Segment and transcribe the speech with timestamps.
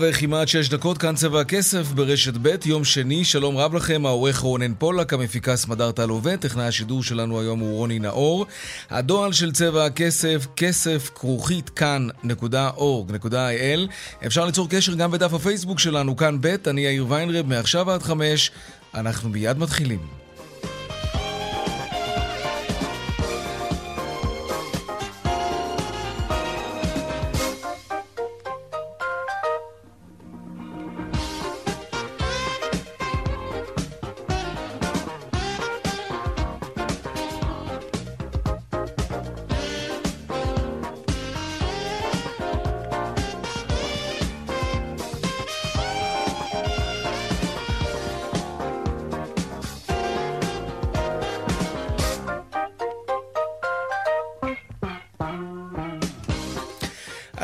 [0.00, 4.74] וכמעט שש דקות, כאן צבע הכסף ברשת ב', יום שני, שלום רב לכם, העורך רונן
[4.74, 8.46] פולק, המפיקה סמדר טל עובד, טכנאי השידור שלנו היום הוא רוני נאור.
[8.90, 13.80] הדואל של צבע הכסף, כסף כרוכית כאן.org.il.
[14.26, 18.50] אפשר ליצור קשר גם בדף הפייסבוק שלנו, כאן ב', אני יאיר ויינרב, מעכשיו עד חמש,
[18.94, 20.23] אנחנו מיד מתחילים.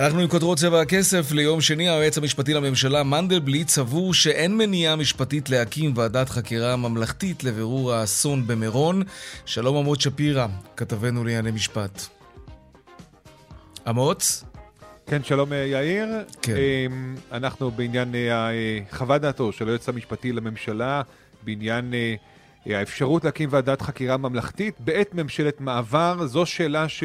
[0.01, 1.89] אנחנו עם כותרות צבע הכסף ליום שני.
[1.89, 9.03] היועץ המשפטי לממשלה מנדלבליט סבור שאין מניעה משפטית להקים ועדת חקירה ממלכתית לבירור האסון במירון.
[9.47, 12.03] שלום עמוד שפירא, כתבנו לענייני משפט.
[13.89, 14.45] אמוץ?
[15.07, 16.09] כן, שלום יאיר.
[16.43, 16.55] כן.
[16.57, 18.51] אמ, אנחנו בעניין אה,
[18.91, 21.03] חוות דעתו של היועץ המשפטי לממשלה,
[21.43, 22.15] בעניין אה,
[22.79, 26.27] האפשרות להקים ועדת חקירה ממלכתית בעת ממשלת מעבר.
[26.27, 27.05] זו שאלה ש...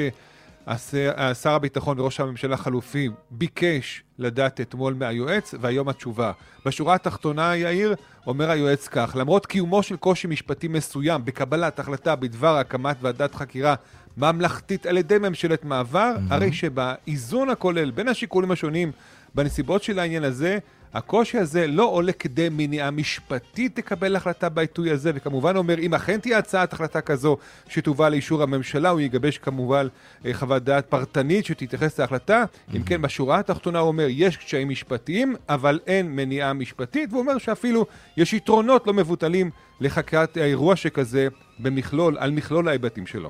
[1.34, 6.32] שר הביטחון וראש הממשלה החלופי ביקש לדעת אתמול מהיועץ, והיום התשובה.
[6.66, 7.96] בשורה התחתונה, יאיר,
[8.28, 13.76] אומר היועץ כך: למרות קיומו של קושי משפטי מסוים בקבלת החלטה בדבר הקמת ועדת חקירה
[14.18, 16.34] ממלכתית על ידי ממשלת מעבר, mm-hmm.
[16.34, 18.92] הרי שבאיזון הכולל בין השיקולים השונים
[19.36, 20.60] בנסיבות של העניין הזה,
[20.96, 26.20] הקושי הזה לא עולה כדי מניעה משפטית לקבל החלטה בעיתוי הזה, וכמובן אומר, אם אכן
[26.20, 27.38] תהיה הצעת החלטה כזו
[27.70, 29.88] שתובא לאישור הממשלה, הוא יגבש כמובן
[30.26, 32.44] אה, חוות דעת פרטנית שתתייחס להחלטה.
[32.76, 37.38] אם כן, בשורה התחתונה הוא אומר, יש קשיים משפטיים, אבל אין מניעה משפטית, והוא אומר
[37.38, 37.86] שאפילו
[38.18, 39.50] יש יתרונות לא מבוטלים
[39.82, 41.28] לחקירת האירוע שכזה
[41.60, 43.30] במכלול, על מכלול ההיבטים שלו.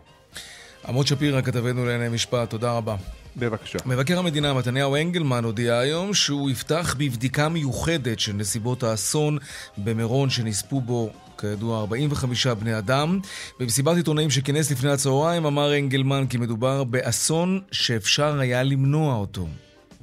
[0.87, 2.95] עמוד שפירא, כתבנו לענייני משפט, תודה רבה.
[3.37, 3.79] בבקשה.
[3.85, 9.37] מבקר המדינה מתניהו אנגלמן הודיע היום שהוא יפתח בבדיקה מיוחדת של נסיבות האסון
[9.77, 13.19] במירון שנספו בו כידוע 45 בני אדם.
[13.59, 19.47] במסיבת עיתונאים שכינס לפני הצהריים אמר אנגלמן כי מדובר באסון שאפשר היה למנוע אותו.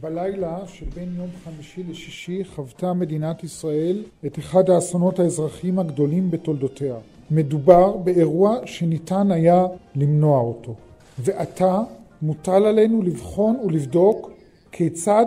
[0.00, 6.94] בלילה שבין יום חמישי לשישי חוותה מדינת ישראל את אחד האסונות האזרחיים הגדולים בתולדותיה.
[7.30, 9.64] מדובר באירוע שניתן היה
[9.96, 10.74] למנוע אותו.
[11.18, 11.78] ועתה
[12.22, 14.30] מוטל עלינו לבחון ולבדוק
[14.72, 15.26] כיצד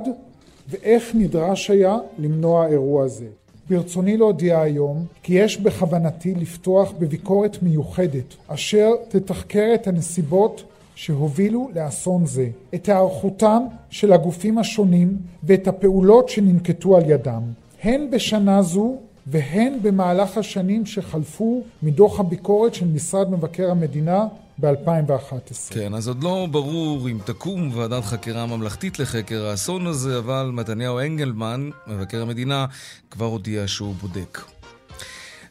[0.69, 3.25] ואיך נדרש היה למנוע אירוע זה.
[3.69, 10.63] ברצוני להודיע היום כי יש בכוונתי לפתוח בביקורת מיוחדת אשר תתחקר את הנסיבות
[10.95, 17.41] שהובילו לאסון זה, את היערכותם של הגופים השונים ואת הפעולות שננקטו על ידם,
[17.83, 18.95] הן בשנה זו
[19.27, 24.27] והן במהלך השנים שחלפו מדוח הביקורת של משרד מבקר המדינה
[24.59, 25.73] ב-2011.
[25.73, 30.99] כן, אז עוד לא ברור אם תקום ועדת חקירה ממלכתית לחקר האסון הזה, אבל מתניהו
[30.99, 32.65] אנגלמן, מבקר המדינה,
[33.11, 34.41] כבר הודיע שהוא בודק.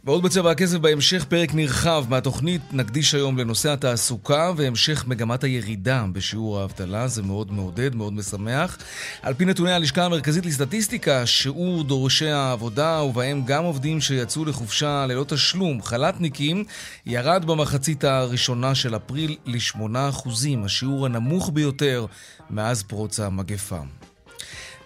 [0.06, 6.60] ועוד בצבע הכסף בהמשך פרק נרחב מהתוכנית נקדיש היום לנושא התעסוקה והמשך מגמת הירידה בשיעור
[6.60, 8.78] האבטלה, זה מאוד מעודד, מאוד משמח.
[9.22, 15.24] על פי נתוני הלשכה המרכזית לסטטיסטיקה, שיעור דורשי העבודה ובהם גם עובדים שיצאו לחופשה ללא
[15.28, 16.64] תשלום, חל"תניקים,
[17.06, 20.28] ירד במחצית הראשונה של אפריל ל-8%,
[20.64, 22.06] השיעור הנמוך ביותר
[22.50, 23.80] מאז פרוץ המגפה.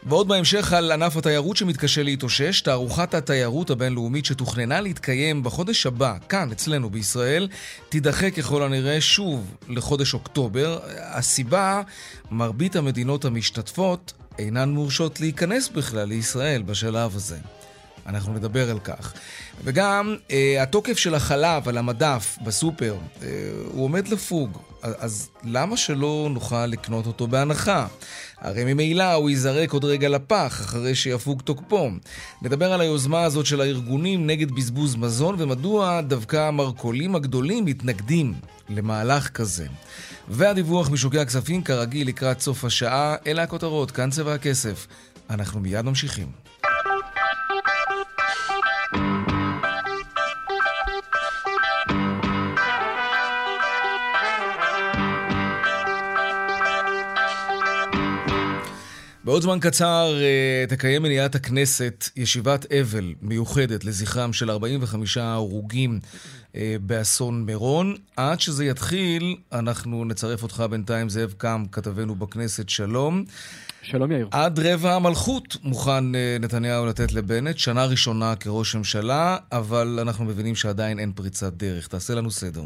[0.08, 6.52] ועוד בהמשך על ענף התיירות שמתקשה להתאושש, תערוכת התיירות הבינלאומית שתוכננה להתקיים בחודש הבא, כאן
[6.52, 7.48] אצלנו בישראל,
[7.88, 10.78] תידחה ככל הנראה שוב לחודש אוקטובר.
[10.98, 11.82] הסיבה,
[12.30, 17.38] מרבית המדינות המשתתפות אינן מורשות להיכנס בכלל לישראל בשלב הזה.
[18.08, 19.12] אנחנו נדבר על כך.
[19.64, 23.28] וגם אה, התוקף של החלב על המדף בסופר, אה,
[23.72, 24.58] הוא עומד לפוג.
[24.82, 27.86] אז למה שלא נוכל לקנות אותו בהנחה?
[28.40, 31.90] הרי ממילא הוא ייזרק עוד רגע לפח אחרי שיפוג תוקפו.
[32.42, 38.34] נדבר על היוזמה הזאת של הארגונים נגד בזבוז מזון ומדוע דווקא המרכולים הגדולים מתנגדים
[38.68, 39.66] למהלך כזה.
[40.28, 44.86] והדיווח משוקי הכספים כרגיל לקראת סוף השעה, אלה הכותרות, כאן צבע הכסף.
[45.30, 46.48] אנחנו מיד ממשיכים.
[59.28, 66.00] בעוד זמן קצר אה, תקיים מליאת הכנסת ישיבת אבל מיוחדת לזכרם של 45 הרוגים
[66.56, 67.94] אה, באסון מירון.
[68.16, 73.24] עד שזה יתחיל, אנחנו נצרף אותך בינתיים, זאב קם, כתבנו בכנסת, שלום.
[73.82, 74.28] שלום יאיר.
[74.30, 80.54] עד רבע המלכות מוכן אה, נתניהו לתת לבנט, שנה ראשונה כראש ממשלה, אבל אנחנו מבינים
[80.54, 81.88] שעדיין אין פריצת דרך.
[81.88, 82.62] תעשה לנו סדר.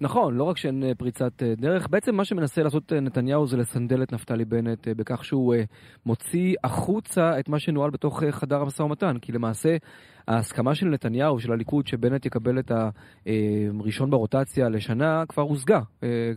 [0.00, 3.56] נכון, לא רק שאין אה, פריצת אה, דרך, בעצם מה שמנסה לעשות אה, נתניהו זה
[3.56, 5.54] לסנדל את נפתלי בנט בכך שהוא
[6.06, 9.76] מוציא החוצה את מה שנוהל בתוך חדר המשא ומתן, כי למעשה
[10.28, 12.72] ההסכמה של נתניהו, של הליכוד, שבנט יקבל את
[13.80, 15.80] הראשון ברוטציה לשנה, כבר הושגה.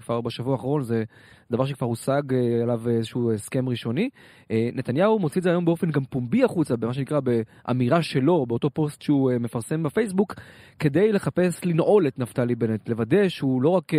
[0.02, 1.04] כבר בשבוע האחרון זה
[1.52, 2.22] דבר שכבר הושג
[2.64, 4.10] עליו איזשהו הסכם ראשוני.
[4.50, 9.02] נתניהו מוציא את זה היום באופן גם פומבי החוצה, במה שנקרא באמירה שלו, באותו פוסט
[9.02, 10.36] שהוא מפרסם בפייסבוק,
[10.80, 13.92] כדי לחפש לנעול את נפתלי בנט, לוודא שהוא לא רק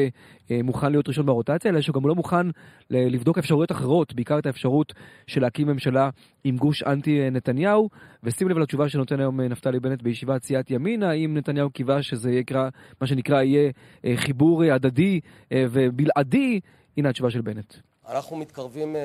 [0.51, 2.47] מוכן להיות ראשון ברוטציה, אלא שהוא גם לא מוכן
[2.91, 4.95] לבדוק אפשרויות אחרות, בעיקר את האפשרות
[5.27, 6.11] של להקים ממשלה
[6.45, 7.89] עם גוש אנטי נתניהו.
[8.23, 12.69] ושים לב לתשובה שנותן היום נפתלי בנט בישיבת סיעת ימינה, אם נתניהו קיווה שזה יקרא,
[13.01, 13.71] מה שנקרא, יהיה
[14.17, 15.21] חיבור הדדי
[15.55, 16.61] ובלעדי.
[16.97, 17.75] הנה התשובה של בנט.
[18.09, 18.97] אנחנו מתקרבים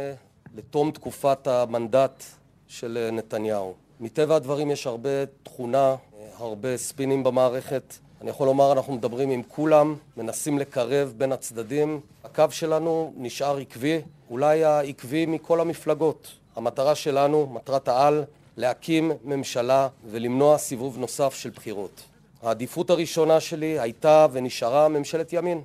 [0.56, 2.24] לתום תקופת המנדט
[2.68, 3.74] של נתניהו.
[4.00, 5.96] מטבע הדברים יש הרבה תכונה,
[6.38, 7.94] הרבה ספינים במערכת.
[8.22, 12.00] אני יכול לומר, אנחנו מדברים עם כולם, מנסים לקרב בין הצדדים.
[12.24, 16.32] הקו שלנו נשאר עקבי, אולי העקבי מכל המפלגות.
[16.56, 18.24] המטרה שלנו, מטרת העל,
[18.58, 22.04] להקים ממשלה ולמנוע סיבוב נוסף של בחירות.
[22.44, 25.62] העדיפות הראשונה שלי הייתה ונשארה ממשלת ימין.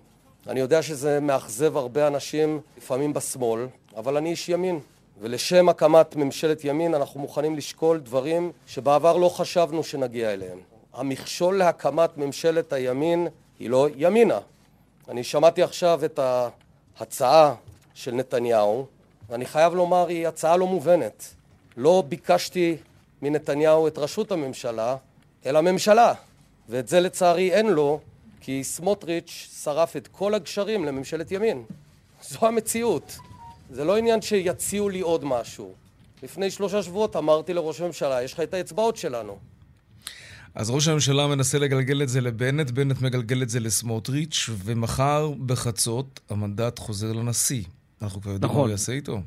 [0.49, 3.67] אני יודע שזה מאכזב הרבה אנשים, לפעמים בשמאל,
[3.97, 4.81] אבל אני איש ימין.
[5.21, 10.59] ולשם הקמת ממשלת ימין אנחנו מוכנים לשקול דברים שבעבר לא חשבנו שנגיע אליהם.
[10.95, 13.29] המכשול להקמת ממשלת הימין
[13.59, 14.39] היא לא ימינה.
[15.09, 16.21] אני שמעתי עכשיו את
[16.99, 17.55] ההצעה
[17.95, 18.87] של נתניהו,
[19.29, 21.35] ואני חייב לומר, היא הצעה לא מובנת.
[21.77, 22.77] לא ביקשתי
[23.23, 24.97] מנתניהו את ראשות הממשלה,
[25.47, 26.15] אלא ממשלה.
[26.69, 28.01] ואת זה לצערי אין לו,
[28.45, 31.63] כי סמוטריץ' שרף את כל הגשרים לממשלת ימין.
[32.23, 33.17] זו המציאות.
[33.71, 35.73] זה לא עניין שיציעו לי עוד משהו.
[36.23, 39.39] לפני שלושה שבועות אמרתי לראש הממשלה, יש לך את האצבעות שלנו.
[40.55, 46.21] אז ראש הממשלה מנסה לגלגל את זה לבנט, בנט מגלגל את זה לסמוטריץ', ומחר בחצות
[46.31, 47.65] המנדט חוזר לנשיא.
[48.03, 48.61] אנחנו כבר יודעים נכון.
[48.61, 49.21] מה הוא יעשה איתו.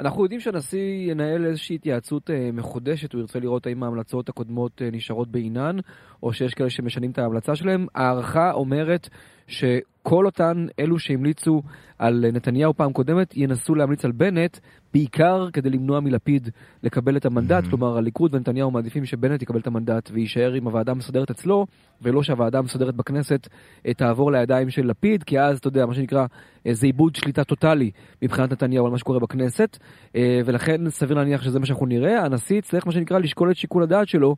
[0.00, 4.88] אנחנו יודעים שהנשיא ינהל איזושהי התייעצות אה, מחודשת, הוא ירצה לראות האם ההמלצות הקודמות אה,
[4.92, 5.76] נשארות בעינן,
[6.22, 7.86] או שיש כאלה שמשנים את ההמלצה שלהם.
[7.94, 9.08] ההערכה אומרת
[9.50, 11.62] שכל אותן אלו שהמליצו
[11.98, 14.58] על נתניהו פעם קודמת ינסו להמליץ על בנט,
[14.94, 16.48] בעיקר כדי למנוע מלפיד
[16.82, 17.68] לקבל את המנדט, mm-hmm.
[17.68, 21.66] כלומר הליכוד ונתניהו מעדיפים שבנט יקבל את המנדט ויישאר עם הוועדה המסדרת אצלו,
[22.02, 23.48] ולא שהוועדה המסדרת בכנסת
[23.86, 26.26] אה, תעבור לידיים של לפיד, כי אז, אתה יודע, מה שנקרא,
[26.66, 27.90] אה, זה איבוד שליטה טוטאלי
[28.22, 29.78] מבחינת נתניהו על מה שקורה בכנסת,
[30.16, 32.24] אה, ולכן סביר להניח שזה מה שאנחנו נראה.
[32.24, 34.36] הנשיא יצטרך, מה שנקרא, לשקול את שיקול הדעת שלו,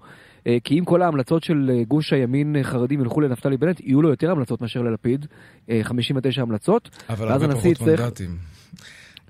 [0.64, 4.60] כי אם כל ההמלצות של גוש הימין חרדים ילכו לנפתלי בנט, יהיו לו יותר המלצות
[4.60, 5.26] מאשר ללפיד,
[5.82, 6.90] 59 המלצות.
[7.08, 8.00] אבל הרבה פחות יצטרך...
[8.00, 8.36] מנדטים.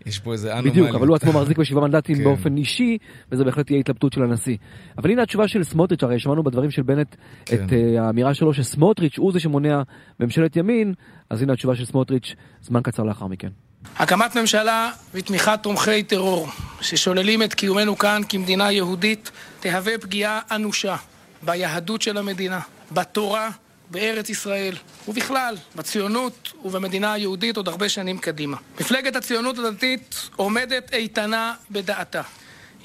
[0.06, 0.72] יש פה איזה אנומליה.
[0.72, 2.24] בדיוק, אבל הוא עצמו מחזיק בשבעה מנדטים כן.
[2.24, 2.98] באופן אישי,
[3.32, 4.56] וזה בהחלט תהיה התלבטות של הנשיא.
[4.98, 7.64] אבל הנה התשובה של סמוטריץ', הרי שמענו בדברים של בנט כן.
[7.64, 9.82] את uh, האמירה שלו שסמוטריץ' הוא זה שמונע
[10.20, 10.94] ממשלת ימין,
[11.30, 13.48] אז הנה התשובה של סמוטריץ' זמן קצר לאחר מכן.
[13.96, 16.48] הקמת ממשלה ותמיכת תומכי טרור
[16.80, 20.96] ששוללים את קיומנו כאן כמדינה יהודית תהווה פגיעה אנושה
[21.42, 22.60] ביהדות של המדינה,
[22.92, 23.50] בתורה
[23.90, 24.76] בארץ ישראל,
[25.08, 28.56] ובכלל, בציונות ובמדינה היהודית עוד הרבה שנים קדימה.
[28.80, 32.22] מפלגת הציונות הדתית עומדת איתנה בדעתה.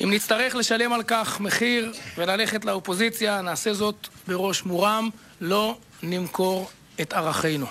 [0.04, 5.10] אם נצטרך לשלם על כך מחיר וללכת לאופוזיציה, נעשה זאת בראש מורם,
[5.42, 6.70] לא נמכור
[7.02, 7.66] את ערכינו.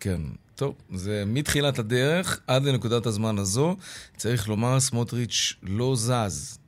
[0.00, 0.20] כן,
[0.56, 3.76] טוב, זה מתחילת הדרך עד לנקודת הזמן הזו.
[4.16, 6.58] צריך לומר, סמוטריץ' לא זז.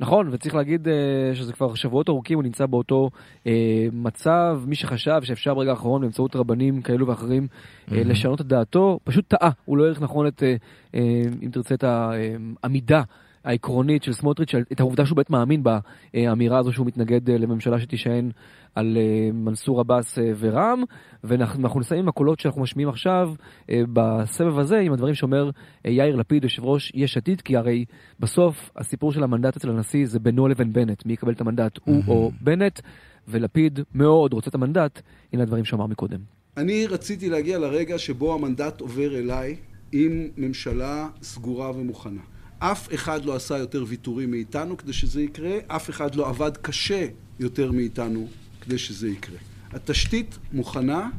[0.00, 0.90] נכון, וצריך להגיד uh,
[1.34, 3.10] שזה כבר שבועות ארוכים, הוא נמצא באותו
[3.44, 3.48] uh,
[3.92, 7.90] מצב, מי שחשב שאפשר ברגע האחרון באמצעות רבנים כאלו ואחרים mm-hmm.
[7.90, 10.96] uh, לשנות את דעתו, פשוט טעה, הוא לא העריך נכון את, uh, uh,
[11.42, 13.02] אם תרצה, את העמידה.
[13.44, 18.30] העקרונית של סמוטריץ', את העובדה שהוא באמת מאמין באמירה הזו שהוא מתנגד לממשלה שתישען
[18.74, 18.98] על
[19.32, 20.84] מנסור עבאס ורע"מ,
[21.24, 23.34] ואנחנו נסיים עם הקולות שאנחנו משמיעים עכשיו
[23.68, 25.50] בסבב הזה, עם הדברים שאומר
[25.84, 27.84] יאיר לפיד, יושב ראש יש עתיד, כי הרי
[28.20, 32.02] בסוף הסיפור של המנדט אצל הנשיא זה בינו לבין בנט, מי יקבל את המנדט, הוא
[32.08, 32.80] או בנט,
[33.28, 36.20] ולפיד מאוד רוצה את המנדט, הנה הדברים שאמר מקודם.
[36.56, 39.56] אני רציתי להגיע לרגע שבו המנדט עובר אליי
[39.92, 42.20] עם ממשלה סגורה ומוכנה.
[42.64, 47.06] אף אחד לא עשה יותר ויתורים מאיתנו כדי שזה יקרה, אף אחד לא עבד קשה
[47.40, 48.28] יותר מאיתנו
[48.60, 49.38] כדי שזה יקרה.
[49.72, 51.10] התשתית מוכנה,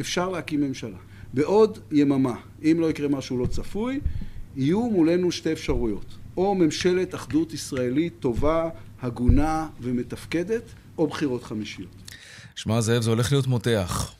[0.00, 0.96] אפשר להקים ממשלה.
[1.34, 4.00] בעוד יממה, אם לא יקרה משהו לא צפוי,
[4.56, 6.16] יהיו מולנו שתי אפשרויות.
[6.36, 8.68] או ממשלת אחדות ישראלית טובה,
[9.02, 10.62] הגונה ומתפקדת,
[10.98, 12.12] או בחירות חמישיות.
[12.54, 14.14] שמע, זאב, זה הולך להיות מותח.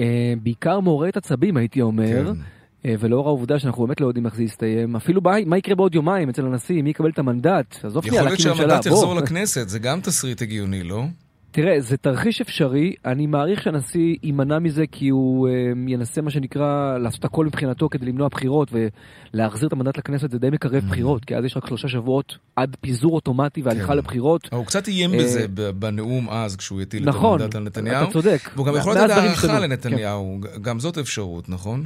[0.00, 2.34] אה, בעיקר מעורר את עצבים, הייתי אומר.
[2.34, 2.40] כן.
[2.84, 6.28] אה, ולאור העובדה שאנחנו באמת לא יודעים איך זה יסתיים, אפילו מה יקרה בעוד יומיים
[6.28, 8.52] אצל הנשיא, מי יקבל את המנדט, עזוב שנייה להקים ממשלה.
[8.52, 11.04] יכול להיות שהמנדט יחזור לכנסת, זה גם תסריט הגיוני, לא?
[11.52, 15.52] תראה, זה תרחיש אפשרי, אני מעריך שהנשיא יימנע מזה כי הוא אה,
[15.88, 20.50] ינסה מה שנקרא לעשות הכל מבחינתו כדי למנוע בחירות ולהחזיר את המנדט לכנסת זה די
[20.50, 20.90] מקרב mm-hmm.
[20.90, 23.96] בחירות, כי אז יש רק שלושה שבועות עד פיזור אוטומטי והליכה כן.
[23.96, 24.48] לבחירות.
[24.52, 28.04] הוא קצת איים בזה אה, בנאום אז כשהוא הטיל נכון, את המנדט על נתניהו.
[28.04, 28.50] אתה צודק.
[28.54, 30.62] והוא גם יכול לתת הערכה לנתניהו, כן.
[30.62, 31.84] גם זאת אפשרות, נכון?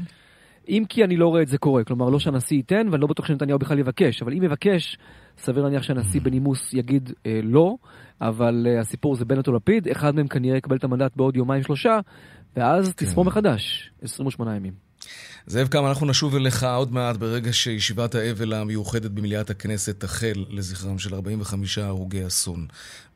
[0.69, 3.27] אם כי אני לא רואה את זה קורה, כלומר לא שהנשיא ייתן ואני לא בטוח
[3.27, 4.99] שנתניהו בכלל יבקש, אבל אם יבקש,
[5.39, 6.21] סביר להניח שהנשיא.
[6.21, 7.77] בנימוס יגיד אה, לא,
[8.21, 11.63] אבל אה, הסיפור זה בנט או לפיד, אחד מהם כנראה יקבל את המנדט בעוד יומיים
[11.63, 12.01] שלושה,
[12.57, 13.07] ואז כן.
[13.07, 14.73] תספור מחדש, 28 ימים.
[15.47, 20.99] זאב קם, אנחנו נשוב אליך עוד מעט ברגע שישיבת האבל המיוחדת במליאת הכנסת תחל לזכרם
[20.99, 22.67] של 45 הרוגי אסון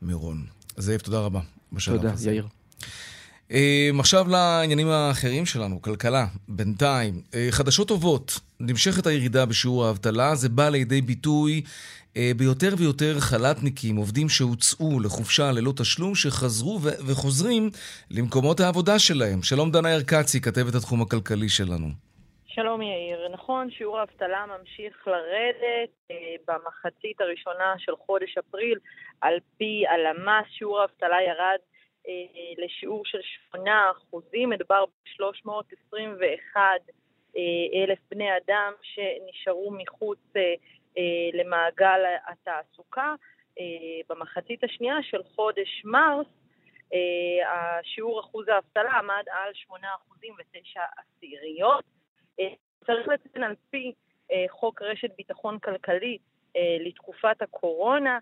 [0.01, 0.45] מירון.
[0.77, 1.39] זאב, תודה רבה
[1.85, 2.31] תודה, הזה.
[2.31, 2.47] יאיר.
[3.51, 6.25] אמ, עכשיו לעניינים האחרים שלנו, כלכלה.
[6.47, 11.61] בינתיים, אה, חדשות טובות, נמשכת הירידה בשיעור האבטלה, זה בא לידי ביטוי
[12.17, 17.69] אה, ביותר ויותר חל"תניקים, עובדים שהוצאו לחופשה ללא תשלום, שחזרו ו- וחוזרים
[18.11, 19.41] למקומות העבודה שלהם.
[19.43, 21.87] שלום דנה ירקצי, כתבת התחום הכלכלי שלנו.
[22.47, 26.15] שלום יאיר, נכון, שיעור האבטלה ממשיך לרדת אה,
[26.47, 28.77] במחצית הראשונה של חודש אפריל,
[29.21, 31.59] על פי הלמ"ס שיעור האבטלה ירד
[32.57, 33.19] לשיעור של
[33.51, 36.57] 8 אחוזים, מדובר ב-321
[37.37, 37.41] אה,
[37.83, 40.41] אלף בני אדם שנשארו מחוץ אה,
[41.33, 43.15] למעגל התעסוקה.
[44.09, 46.27] במחצית השנייה של חודש מרס
[47.45, 51.83] השיעור אחוז האבטלה עמד על 8 אחוזים ו-9 עשיריות.
[52.85, 53.93] צריך לציין על פי
[54.49, 56.17] חוק רשת ביטחון כלכלי
[56.79, 58.19] לתקופת הקורונה,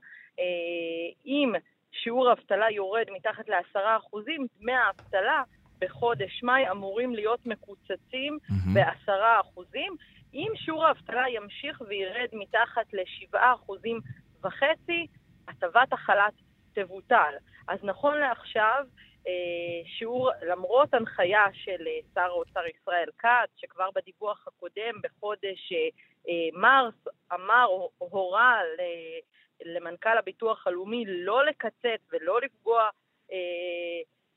[1.25, 1.53] אם
[1.91, 5.43] שיעור האבטלה יורד מתחת לעשרה אחוזים, דמי האבטלה
[5.79, 8.37] בחודש מאי אמורים להיות מקוצצים
[8.73, 9.95] בעשרה אחוזים.
[10.33, 13.99] אם שיעור האבטלה ימשיך וירד מתחת לשבעה אחוזים
[14.43, 15.07] וחצי,
[15.47, 16.33] הטבת החל"ת
[16.73, 17.33] תבוטל.
[17.67, 18.85] אז נכון לעכשיו,
[19.27, 25.71] אה, שיעור, למרות הנחיה של אה, שר האוצר ישראל כץ, שכבר בדיווח הקודם בחודש
[26.29, 27.65] אה, מרס אמר,
[27.97, 28.59] הורה
[29.65, 32.81] למנכ"ל הביטוח הלאומי לא לקצץ ולא לפגוע
[33.31, 33.37] אה,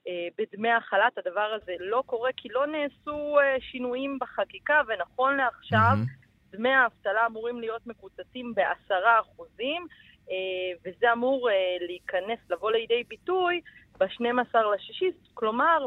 [0.08, 5.94] אה, בדמי החל"ת, הדבר הזה לא קורה כי לא נעשו אה, שינויים בחקיקה, ונכון לעכשיו
[5.94, 6.56] mm-hmm.
[6.56, 9.86] דמי האבטלה אמורים להיות מקוצצים בעשרה אחוזים,
[10.30, 10.36] אה,
[10.84, 11.54] וזה אמור אה,
[11.86, 13.60] להיכנס, לבוא לידי ביטוי
[14.00, 15.86] ב-12 לשישי, כלומר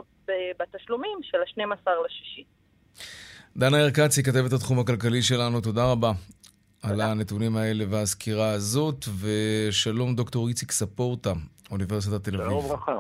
[0.60, 2.44] בתשלומים של ה-12 לשישי.
[3.58, 6.12] דנה ירקצי, כתבת התחום הכלכלי שלנו, תודה רבה.
[6.84, 11.34] על הנתונים האלה והסקירה הזאת, ושלום דוקטור איציק ספורטה,
[11.72, 12.50] אוניברסיטת תל אביב.
[12.50, 13.00] שלום וברכה.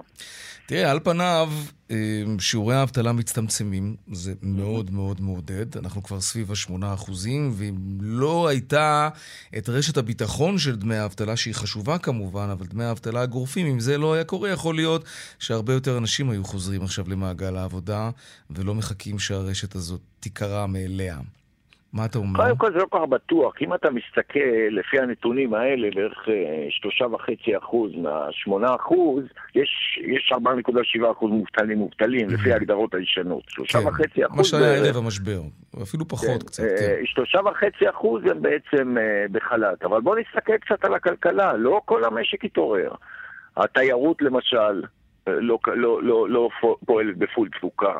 [0.68, 1.50] תראה, על פניו,
[1.92, 1.96] אה,
[2.40, 9.10] שיעורי האבטלה מצטמצמים, זה מאוד מאוד מעודד, אנחנו כבר סביב ה-8 אחוזים, ואם לא הייתה
[9.58, 13.98] את רשת הביטחון של דמי האבטלה, שהיא חשובה כמובן, אבל דמי האבטלה הגורפים, אם זה
[13.98, 15.04] לא היה קורה, יכול להיות
[15.40, 18.10] שהרבה יותר אנשים היו חוזרים עכשיו למעגל העבודה,
[18.50, 21.20] ולא מחכים שהרשת הזאת תיקרע מאליה.
[21.94, 22.40] מה אתה אומר?
[22.44, 23.54] קודם כל זה לא כל כך בטוח.
[23.62, 24.40] אם אתה מסתכל
[24.72, 29.24] לפי הנתונים האלה, בערך אה, שלושה וחצי אחוז מהשמונה אחוז,
[29.56, 30.00] יש,
[30.34, 32.54] ארבעה נקודה שבעה אחוז מובטלים מובטלים, לפי.
[32.54, 33.44] ההגדרות הישנות.
[33.48, 33.88] שלושה כן.
[33.88, 34.38] וחצי אחוז...
[34.38, 35.42] מה שהיה ערב המשבר,
[35.84, 36.48] אפילו פחות כן.
[36.48, 36.70] קצת, כן.
[36.70, 39.84] אה, שלושה וחצי אחוז הם בעצם אה, בחל"ת.
[39.84, 42.92] אבל בוא נסתכל קצת על הכלכלה, לא כל המשק התעורר.
[43.58, 44.82] התיירות למשל,
[45.28, 46.50] לא, לא, לא, לא
[46.86, 47.94] פועלת בפול תפוקה.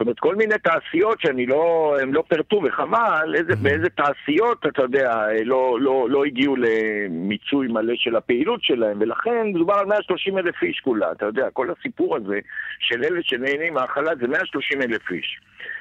[0.00, 4.82] זאת אומרת, כל מיני תעשיות שאני לא, הם לא פירטו, וחבל, איזה, באיזה תעשיות, אתה
[4.82, 10.62] יודע, לא, לא, לא הגיעו למיצוי מלא של הפעילות שלהם, ולכן מדובר על 130 אלף
[10.62, 12.38] איש כולה, אתה יודע, כל הסיפור הזה
[12.78, 15.40] של אלה שנהנים מהחל"ת זה 130 אלף איש.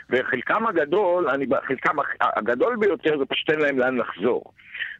[0.09, 4.43] וחלקם הגדול, אני, חלקם הגדול ביותר זה פשוט אין להם לאן לחזור.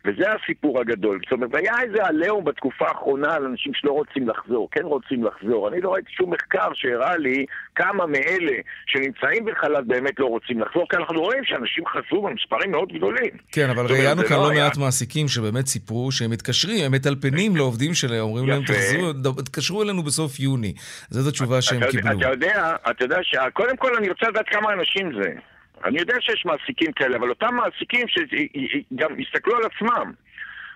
[0.05, 1.19] וזה הסיפור הגדול.
[1.23, 5.67] זאת אומרת, היה איזה עליהום בתקופה האחרונה על אנשים שלא רוצים לחזור, כן רוצים לחזור.
[5.69, 7.45] אני לא ראיתי שום מחקר שהראה לי
[7.75, 12.93] כמה מאלה שנמצאים בחל"ת באמת לא רוצים לחזור, כי אנחנו רואים שאנשים חזרו במספרים מאוד
[12.93, 13.31] גדולים.
[13.51, 17.93] כן, אבל ראיינו כאן לא, לא מעט מעסיקים שבאמת סיפרו שהם מתקשרים, הם מטלפנים לעובדים
[17.93, 18.61] שלהם, אומרים להם,
[19.37, 20.73] תתקשרו אלינו בסוף יוני.
[21.09, 22.19] זאת התשובה שהם קיבלו.
[22.19, 25.31] אתה יודע, אתה יודע שקודם כל אני רוצה לדעת כמה אנשים זה.
[25.83, 30.11] אני יודע שיש מעסיקים כאלה, אבל אותם מעסיקים שגם יסתכלו על עצמם.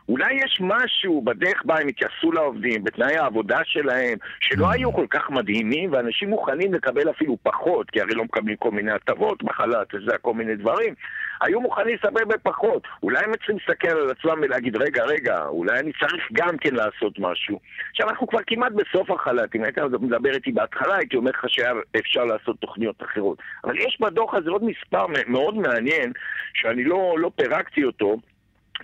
[0.09, 5.29] אולי יש משהו בדרך בה הם התייחסו לעובדים, בתנאי העבודה שלהם, שלא היו כל כך
[5.29, 10.17] מדהימים, ואנשים מוכנים לקבל אפילו פחות, כי הרי לא מקבלים כל מיני הטבות בחל"ת, וזה
[10.21, 10.93] כל מיני דברים.
[11.41, 12.83] היו מוכנים לספר בפחות.
[13.03, 17.19] אולי הם צריכים להסתכל על עצמם ולהגיד, רגע, רגע, אולי אני צריך גם כן לעשות
[17.19, 17.59] משהו.
[17.89, 19.55] עכשיו, אנחנו כבר כמעט בסוף החל"ת.
[19.55, 23.37] אם היית מדבר איתי בהתחלה, הייתי אומר לך שאפשר לעשות תוכניות אחרות.
[23.63, 26.11] אבל יש בדוח הזה עוד מספר מאוד מעניין,
[26.53, 28.17] שאני לא, לא פירקתי אותו.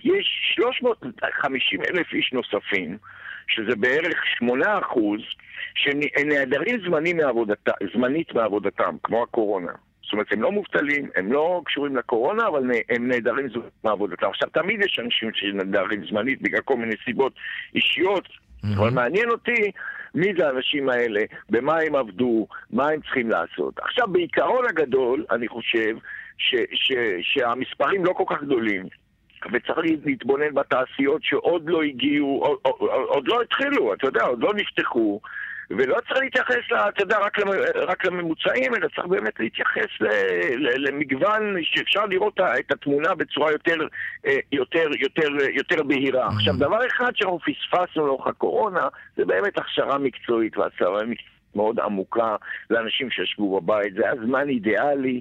[0.04, 2.98] יש 350 אלף איש נוספים,
[3.48, 5.20] שזה בערך 8 אחוז,
[5.74, 6.80] שנעדרים
[7.94, 9.72] זמנית מעבודתם, כמו הקורונה.
[10.10, 14.26] זאת אומרת, הם לא מובטלים, הם לא קשורים לקורונה, אבל הם נעדרים זמנית מעבודתם.
[14.26, 17.32] עכשיו, תמיד יש אנשים שנעדרים זמנית בגלל כל מיני סיבות
[17.74, 18.78] אישיות, mm-hmm.
[18.78, 19.70] אבל מעניין אותי
[20.14, 23.78] מי זה האנשים האלה, במה הם עבדו, מה הם צריכים לעשות.
[23.78, 25.96] עכשיו, בעיקרון הגדול, אני חושב
[26.38, 28.86] ש, ש, שהמספרים לא כל כך גדולים.
[29.52, 34.54] וצריך להתבונן בתעשיות שעוד לא הגיעו, עוד, עוד, עוד לא התחילו, אתה יודע, עוד לא
[34.54, 35.20] נפתחו.
[35.70, 36.56] ולא צריך להתייחס,
[36.88, 37.38] אתה יודע, רק,
[37.74, 40.06] רק לממוצעים, אלא צריך באמת להתייחס ל,
[40.56, 43.76] ל, למגוון שאפשר לראות את התמונה בצורה יותר,
[44.26, 46.28] אה, יותר, יותר, יותר בהירה.
[46.28, 46.34] Mm-hmm.
[46.34, 52.36] עכשיו, דבר אחד שאנחנו פספסנו לאורך הקורונה, זה באמת הכשרה מקצועית והכשרה מקצועית מאוד עמוקה
[52.70, 53.94] לאנשים שישבו בבית.
[53.94, 55.20] זה היה זמן אידיאלי.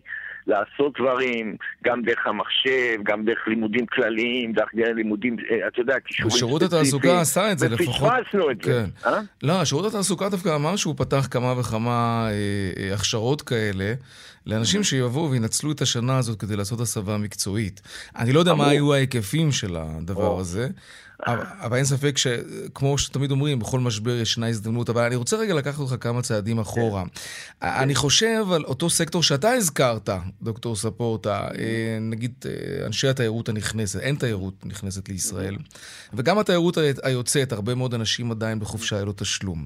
[0.50, 6.29] לעשות דברים, גם דרך המחשב, גם דרך לימודים כלליים, דרך לימודים, אה, אתה יודע, כישורים
[6.29, 6.50] ספציפיים.
[6.50, 8.12] שירות התעסוקה עשה את זה לפחות.
[8.12, 8.72] ופספסנו את כן.
[8.72, 9.10] זה.
[9.10, 9.20] אה?
[9.44, 12.34] לא, שירות התעסוקה דווקא אמר שהוא פתח כמה וכמה אה,
[12.84, 13.94] אה, הכשרות כאלה.
[14.46, 17.82] לאנשים שיבואו וינצלו את השנה הזאת כדי לעשות הסבה מקצועית.
[18.15, 20.68] אני לא יודע מה היו ההיקפים של הדבר הזה,
[21.27, 25.79] אבל אין ספק שכמו שתמיד אומרים, בכל משבר ישנה הזדמנות, אבל אני רוצה רגע לקחת
[25.79, 27.03] אותך כמה צעדים אחורה.
[27.03, 27.67] כן.
[27.67, 30.09] אני חושב על אותו סקטור שאתה הזכרת,
[30.41, 35.55] דוקטור ספורטה, אה, נגיד אה, אנשי התיירות הנכנסת, אין תיירות נכנסת לישראל,
[36.13, 39.65] וגם התיירות היוצאת, הרבה מאוד אנשים עדיין בחופשה ללא תשלום.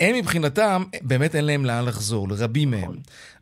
[0.00, 2.92] הם מבחינתם, באמת אין להם לאן לחזור, לרבים מהם.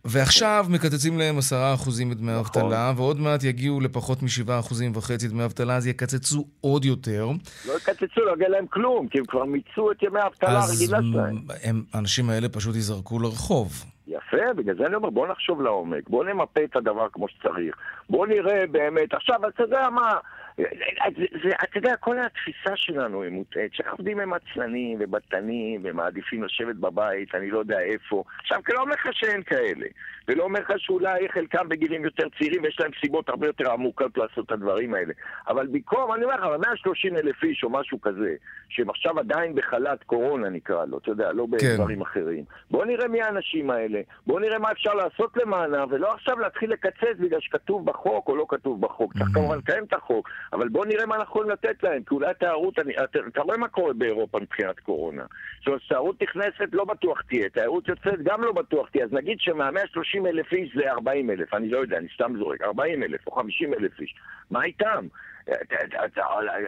[0.04, 0.20] נכון.
[0.20, 2.62] ועכשיו מקצצים להם 10% מדמי נכון.
[2.62, 7.28] האבטלה, ועוד מעט יגיעו לפחות מ-7% וחצי דמי אבטלה, אז יקצצו עוד יותר.
[7.68, 11.36] לא יקצצו, לא יגיע להם כלום, כי הם כבר מיצו את ימי האבטלה הרגילה שלהם.
[11.48, 11.56] אז
[11.94, 13.84] האנשים האלה פשוט ייזרקו לרחוב.
[14.06, 17.76] יפה, בגלל זה אני אומר, בוא נחשוב לעומק, בוא נמפה את הדבר כמו שצריך,
[18.10, 20.14] בוא נראה באמת, עכשיו, אתה יודע מה,
[20.58, 27.50] אתה יודע, כל התפיסה שלנו היא מוטעית, שהעובדים הם עצלנים ובטנים ומעדיפים לשבת בבית, אני
[27.50, 28.24] לא יודע איפה.
[28.38, 29.86] עכשיו, כי לא אומר לך שאין כאלה,
[30.28, 34.46] ולא אומר לך שאולי חלקם בגילים יותר צעירים ויש להם סיבות הרבה יותר עמוקות לעשות
[34.46, 35.12] את הדברים האלה.
[35.48, 38.34] אבל במקום, אני אומר לך, 130 אלף איש או משהו כזה,
[38.68, 41.68] שהם עכשיו עדיין בחל"ת קורונה נקרא לו, אתה יודע, לא כן.
[41.68, 42.02] בדברים כן.
[42.02, 42.44] אחרים.
[42.70, 47.16] בוא נראה מי האנשים האלה, בוא נראה מה אפשר לעשות למענם, ולא עכשיו להתחיל לקצץ
[47.18, 49.12] בגלל שכתוב בחוק או לא כתוב בחוק.
[49.12, 52.30] צריך כמובן לקיים את החוק, אבל בוא נראה מה אנחנו יכולים לתת להם, כי אולי
[52.30, 55.22] התיירות, אתה, רואה מה קורה באירופה מבחינת קורונה.
[55.58, 59.40] זאת אומרת, תיירות נכנסת לא בטוח תהיה, תיירות יוצאת גם לא בטוח תהיה, אז נגיד
[59.40, 63.32] שמה-130 אלף איש זה 40 אלף, אני לא יודע, אני סתם זורק, 40 אלף או
[63.32, 64.14] 50 אלף איש.
[64.50, 65.06] מה איתם?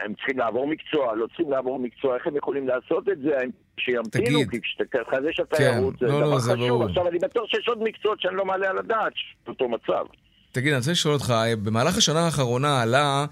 [0.05, 3.37] הם צריכים לעבור מקצוע, לא צריכים לעבור מקצוע, איך הם יכולים לעשות את זה?
[3.77, 6.83] שימתינו, כי כשתחדש התיירות כן, זה לא, דבר לא, חשוב.
[6.83, 9.13] עכשיו, אני בטוח שיש עוד מקצועות שאני לא מעלה על הדעת,
[9.49, 10.05] אותו מצב.
[10.53, 13.27] תגיד, אני רוצה לשאול אותך, במהלך השנה האחרונה עלה אה,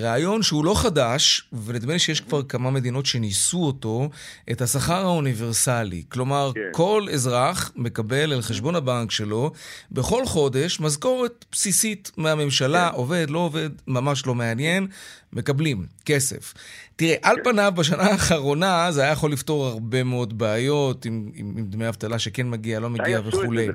[0.00, 4.10] רעיון שהוא לא חדש, ונדמה לי שיש כבר כמה מדינות שניסו אותו,
[4.50, 6.02] את השכר האוניברסלי.
[6.08, 6.60] כלומר, כן.
[6.72, 9.52] כל אזרח מקבל אל חשבון הבנק שלו
[9.92, 12.96] בכל חודש משכורת בסיסית מהממשלה, כן.
[12.96, 14.86] עובד, לא עובד, ממש לא מעניין,
[15.32, 16.54] מקבלים כסף.
[16.96, 17.42] תראה, על כן.
[17.44, 22.18] פניו בשנה האחרונה זה היה יכול לפתור הרבה מאוד בעיות עם, עם, עם דמי אבטלה
[22.18, 23.68] שכן מגיע, לא מגיע וכולי.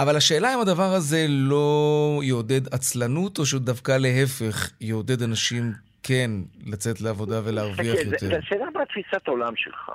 [0.00, 6.30] אבל השאלה אם הדבר הזה לא יעודד עצלנות, או שהוא דווקא להפך, יעודד אנשים כן
[6.66, 8.26] לצאת לעבודה ולהרוויח יותר.
[8.26, 9.90] זה השאלה מה תפיסת העולם שלך.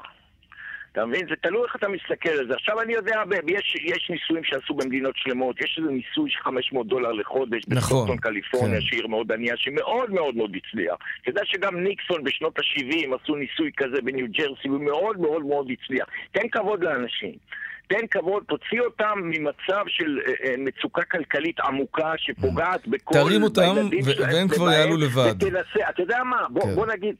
[0.95, 1.27] אתה מבין?
[1.29, 2.53] זה תלוי איך אתה מסתכל על זה.
[2.53, 7.11] עכשיו אני יודע, יש, יש ניסויים שעשו במדינות שלמות, יש איזה ניסוי של 500 דולר
[7.11, 8.85] לחודש נכון, בסופטון קליפורניה, כן.
[8.85, 10.95] שעיר מאוד ענייה, שמאוד מאוד מאוד הצליח.
[11.21, 15.67] אתה יודע שגם ניקסון בשנות ה-70 עשו ניסוי כזה בניו ג'רסי, הוא מאוד מאוד מאוד
[15.71, 16.05] הצליח.
[16.31, 17.35] תן כבוד לאנשים.
[17.87, 23.13] תן כבוד, תוציא אותם ממצב של אה, אה, מצוקה כלכלית עמוקה שפוגעת בכל...
[23.13, 23.75] תרים אותם,
[24.31, 25.33] והם כבר יעלו לבד.
[25.35, 26.47] ותנסה, אתה יודע מה?
[26.49, 26.75] בוא, כן.
[26.75, 27.15] בוא נגיד...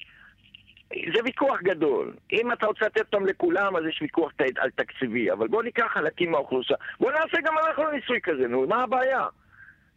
[0.90, 2.14] זה ויכוח גדול.
[2.34, 5.32] אם אתה רוצה לתת אותם לכולם, אז יש ויכוח על תקציבי.
[5.32, 6.80] אבל בוא ניקח חלקים מהאוכלוסייה.
[7.00, 9.26] בוא נעשה גם אנחנו ניסוי כזה, נו, מה הבעיה?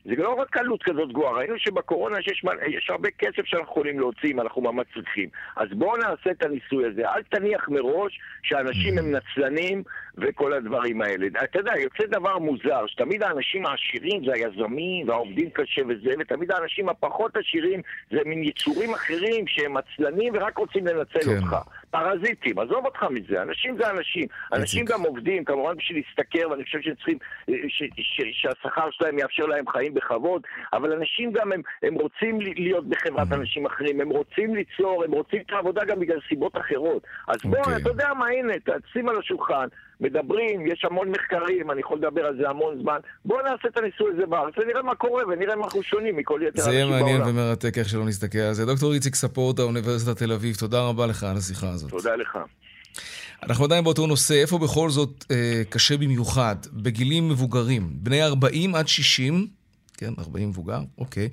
[0.05, 4.33] זה לא רק עלות כזאת גבוהה, ראינו שבקורונה שיש יש הרבה כסף שאנחנו יכולים להוציא
[4.33, 5.29] אם אנחנו ממש צריכים.
[5.57, 7.09] אז בואו נעשה את הניסוי הזה.
[7.09, 9.83] אל תניח מראש שאנשים הם נצלנים
[10.19, 11.27] וכל הדברים האלה.
[11.45, 16.89] אתה יודע, יוצא דבר מוזר, שתמיד האנשים העשירים זה היזמים והעובדים קשה וזה, ותמיד האנשים
[16.89, 21.37] הפחות עשירים זה מין יצורים אחרים שהם עצלנים ורק רוצים לנצל כן.
[21.37, 21.57] אותך.
[21.91, 24.27] פרזיטים, עזוב אותך מזה, אנשים זה אנשים.
[24.53, 29.47] אנשים גם עובדים, כמובן בשביל להשתכר, ואני חושב שהם צריכים, אה, ש- שהשכר שלהם יאפשר
[29.47, 34.55] להם חיים בכבוד, אבל אנשים גם, הם, הם רוצים להיות בחברת אנשים אחרים, הם רוצים
[34.55, 37.03] ליצור, הם רוצים את העבודה גם בגלל סיבות אחרות.
[37.29, 37.77] אז בוא, אוקיי.
[37.77, 39.67] אתה יודע מה, הנה, תשים על השולחן,
[40.01, 42.99] מדברים, יש המון מחקרים, אני יכול לדבר על זה המון זמן.
[43.25, 46.63] בוא נעשה את הניסוי הזה בארץ, ונראה מה קורה, ונראה מה אנחנו שונים מכל יתר
[46.63, 47.37] זה יהיה האנשים מעניין בעולם.
[47.37, 48.67] ומרתק איך שלא נסתכל על זה.
[48.67, 51.91] דוקטור איציק ספורטה, אוניברסיטת תל אביב, תודה רבה לך על השיחה הזאת.
[51.91, 52.39] תודה לך.
[53.43, 56.57] אנחנו עדיין באותו נושא, איפה בכל זאת אה, קשה במיוחד?
[56.73, 59.47] בגילים מבוגרים, בני 40 עד 60,
[59.99, 61.29] כן, 40 מבוגר, אוקיי,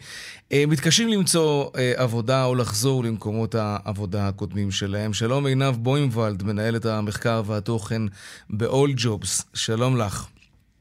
[0.52, 5.14] אה, מתקשים למצוא אה, עבודה או לחזור למקומות העבודה הקודמים שלהם.
[5.14, 8.02] שלום עינב בוימבלד, מנהלת המחקר והתוכן
[8.50, 10.28] ב-all jobs, שלום לך.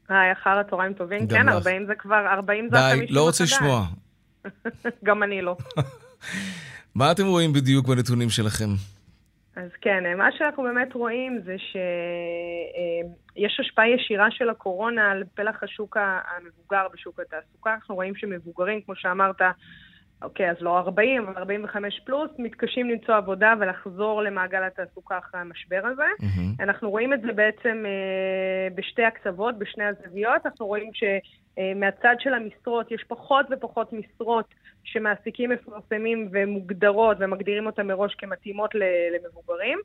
[0.09, 1.27] היי, אחר הצהריים טובים.
[1.27, 1.53] כן, לך.
[1.53, 3.55] 40 זה כבר, 40 זה די, החמישים לא רוצה החדש.
[3.57, 3.87] לשמוע.
[5.05, 5.57] גם אני לא.
[6.95, 8.69] מה אתם רואים בדיוק בנתונים שלכם?
[9.55, 15.97] אז כן, מה שאנחנו באמת רואים זה שיש השפעה ישירה של הקורונה על פלח השוק
[15.97, 17.73] המבוגר בשוק התעסוקה.
[17.73, 19.41] אנחנו רואים שמבוגרים, כמו שאמרת,
[20.21, 25.81] אוקיי, אז לא 40, אבל 45 פלוס, מתקשים למצוא עבודה ולחזור למעגל התעסוקה אחרי המשבר
[25.85, 26.03] הזה.
[26.59, 30.45] אנחנו רואים את זה בעצם אה, בשתי הקצוות, בשני הזוויות.
[30.45, 34.45] אנחנו רואים שמהצד של המשרות יש פחות ופחות משרות
[34.85, 38.71] שמעסיקים מפרסמים ומוגדרות ומגדירים אותן מראש כמתאימות
[39.15, 39.79] למבוגרים.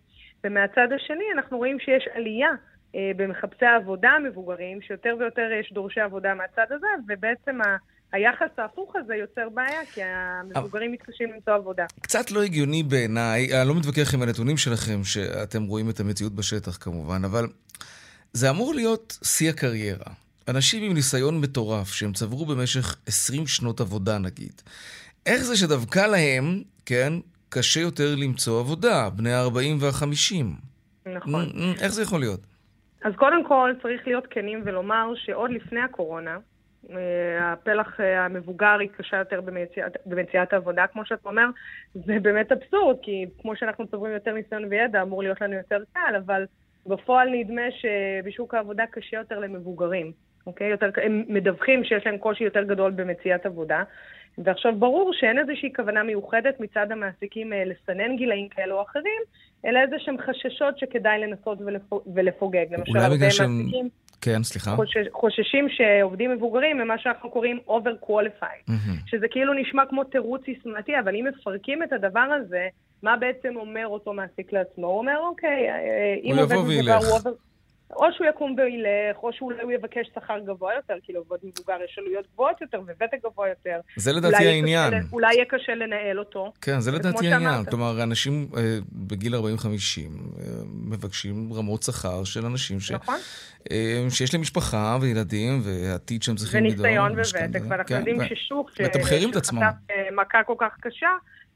[0.45, 2.51] ומהצד השני אנחנו רואים שיש עלייה
[2.95, 7.77] אה, במחפשי העבודה המבוגרים, שיותר ויותר יש דורשי עבודה מהצד הזה, ובעצם ה...
[8.13, 11.87] היחס ההפוך הזה יוצר בעיה, כי המבוגרים מתקשים למצוא עבודה.
[12.03, 16.77] קצת לא הגיוני בעיניי, אני לא מתווכח עם הנתונים שלכם, שאתם רואים את המציאות בשטח
[16.81, 17.47] כמובן, אבל
[18.33, 20.13] זה אמור להיות שיא הקריירה.
[20.51, 24.63] אנשים עם ניסיון מטורף, שהם צברו במשך 20 שנות עבודה נגיד,
[25.27, 27.13] איך זה שדווקא להם, כן,
[27.49, 30.45] קשה יותר למצוא עבודה, בני ה-40 וה-50?
[31.15, 31.45] נכון.
[31.81, 32.41] איך זה יכול להיות?
[33.05, 36.39] אז קודם כל צריך להיות כנים ולומר שעוד לפני הקורונה,
[36.91, 41.47] אה, הפלח אה, המבוגר התקשה יותר במציאת, במציאת העבודה, כמו שאת אומר,
[41.95, 46.17] זה באמת אבסורד, כי כמו שאנחנו צוברים יותר ניסיון וידע, אמור להיות לנו יותר קל,
[46.25, 46.45] אבל
[46.87, 50.13] בפועל נדמה שבשוק העבודה קשה יותר למבוגרים,
[50.47, 50.69] אוקיי?
[50.69, 53.83] יותר, הם מדווחים שיש להם קושי יותר גדול במציאת עבודה.
[54.39, 59.23] ועכשיו ברור שאין איזושהי כוונה מיוחדת מצד המעסיקים אה, לסנן גילאים כאלו או אחרים,
[59.67, 62.67] אלא איזה שהם חששות שכדאי לנסות ולפ- ולפוגג.
[62.71, 63.59] למשל, אולי הרבה בגלל שהם...
[63.59, 63.89] מעסיקים
[64.23, 64.71] כן, סליחה.
[64.71, 68.99] חושש, חוששים שעובדים מבוגרים הם מה שאנחנו קוראים over qualified, מהמם.
[69.07, 72.69] שזה כאילו נשמע כמו תירוץ סיסמתי, אבל אם מפרקים את הדבר הזה,
[73.03, 74.87] מה בעצם אומר אותו מעסיק לעצמו?
[74.87, 76.97] הוא אומר, אוקיי, אה, אם הוא עובד מבוגר.
[76.97, 77.50] הוא over...
[77.97, 81.99] או שהוא יקום וילך, או שאולי הוא יבקש שכר גבוה יותר, כי לעובד מבוגר יש
[81.99, 83.81] עלויות גבוהות יותר וותק גבוה יותר.
[83.97, 84.91] זה לדעתי אולי העניין.
[84.91, 86.53] קשה, אולי יהיה קשה לנהל אותו.
[86.61, 87.53] כן, זה לדעתי העניין.
[87.53, 87.69] שאמרת.
[87.69, 89.43] כלומר, אנשים אה, בגיל 40-50 אה,
[90.85, 92.91] מבקשים רמות שכר של אנשים ש...
[92.91, 93.19] נכון.
[93.71, 96.81] אה, שיש להם משפחה וילדים ועתיד שהם צריכים לדאוג.
[96.81, 97.13] וניסיון.
[97.13, 98.81] וותק, ואנחנו כן, יודעים ו- ששוק ש-
[99.37, 99.61] עצמם.
[99.61, 101.09] שחטף, אה, מכה כל כך קשה,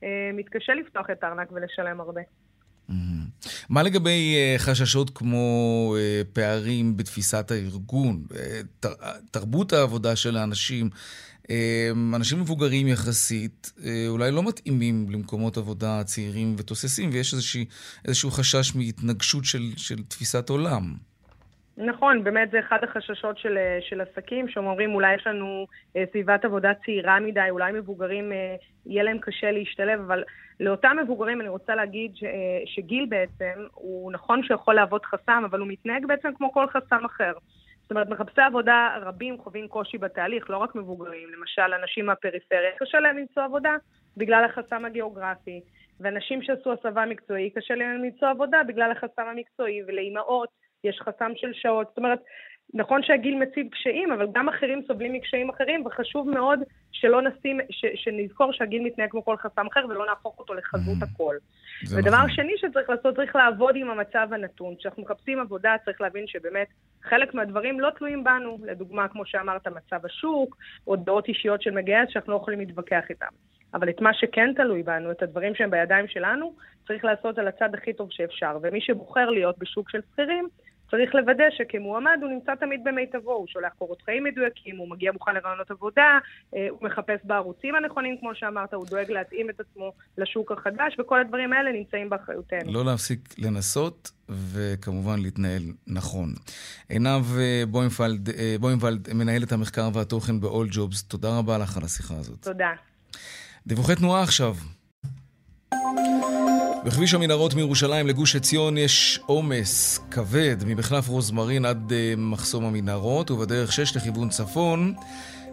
[0.02, 2.20] אה, מתקשה לפתוח את הארנק ולשלם הרבה.
[3.68, 8.94] מה לגבי אה, חששות כמו אה, פערים בתפיסת הארגון, אה, תר-
[9.30, 10.90] תרבות העבודה של האנשים?
[12.14, 13.72] אנשים מבוגרים יחסית
[14.08, 17.64] אולי לא מתאימים למקומות עבודה צעירים ותוססים, ויש איזושהי,
[18.04, 20.94] איזשהו חשש מהתנגשות של, של תפיסת עולם.
[21.76, 26.04] נכון, באמת זה אחד החששות של, אה, של עסקים, שהם אומרים אולי יש לנו אה,
[26.10, 28.56] סביבת עבודה צעירה מדי, אולי מבוגרים אה,
[28.86, 30.24] יהיה להם קשה להשתלב, אבל
[30.60, 32.24] לאותם מבוגרים אני רוצה להגיד ש,
[32.66, 37.32] שגיל בעצם, הוא נכון שיכול להוות חסם, אבל הוא מתנהג בעצם כמו כל חסם אחר.
[37.82, 41.28] זאת אומרת, מחפשי עבודה רבים חווים קושי בתהליך, לא רק מבוגרים.
[41.38, 43.76] למשל, אנשים מהפריפריה, קשה להם למצוא עבודה
[44.16, 45.60] בגלל החסם הגיאוגרפי.
[46.00, 49.82] ואנשים שעשו הסבה מקצועי, קשה להם למצוא עבודה בגלל החסם המקצועי.
[49.86, 50.48] ולאימהות
[50.84, 51.86] יש חסם של שעות.
[51.88, 52.18] זאת אומרת,
[52.74, 56.58] נכון שהגיל מציב קשיים, אבל גם אחרים סובלים מקשיים אחרים, וחשוב מאוד
[56.92, 61.14] שלא נשים, ש, שנזכור שהגיל מתנהג כמו כל חסם אחר ולא נהפוך אותו לחזות mm-hmm.
[61.14, 61.36] הכל.
[61.96, 62.30] ודבר נכון.
[62.30, 64.74] שני שצריך לעשות, צריך לעבוד עם המצב הנתון.
[64.78, 66.68] כשאנחנו מחפשים עבודה, צריך להבין שבאמת
[67.02, 68.58] חלק מהדברים לא תלויים בנו.
[68.62, 73.26] לדוגמה, כמו שאמרת, מצב השוק, או דעות אישיות של מגייס שאנחנו לא יכולים להתווכח איתם.
[73.74, 76.54] אבל את מה שכן תלוי בנו, את הדברים שהם בידיים שלנו,
[76.86, 78.58] צריך לעשות על הצד הכי טוב שאפשר.
[78.62, 80.48] ומי שבוחר להיות בשוק של שכירים,
[80.90, 85.34] צריך לוודא שכמועמד הוא נמצא תמיד במיטבו, הוא שולח קורות חיים מדויקים, הוא מגיע מוכן
[85.34, 86.18] לרעיונות עבודה,
[86.54, 91.20] אה, הוא מחפש בערוצים הנכונים, כמו שאמרת, הוא דואג להתאים את עצמו לשוק החדש, וכל
[91.20, 92.72] הדברים האלה נמצאים באחריותנו.
[92.72, 96.28] לא להפסיק לנסות, וכמובן להתנהל נכון.
[96.88, 102.14] עינב אה, בוימפלד, אה, בוימפלד, מנהלת המחקר והתוכן ב-all jobs, תודה רבה לך על השיחה
[102.14, 102.42] הזאת.
[102.42, 102.70] תודה.
[103.66, 104.54] דיווחי תנועה עכשיו.
[106.84, 113.72] בכביש המנהרות מירושלים לגוש עציון יש עומס כבד ממחלף רוזמרין עד uh, מחסום המנהרות, ובדרך
[113.72, 114.94] 6 לכיוון צפון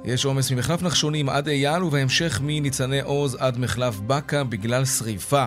[0.06, 5.46] יש עומס ממחלף נחשונים עד אייל, ובהמשך מניצני עוז עד מחלף בקה בגלל שריפה.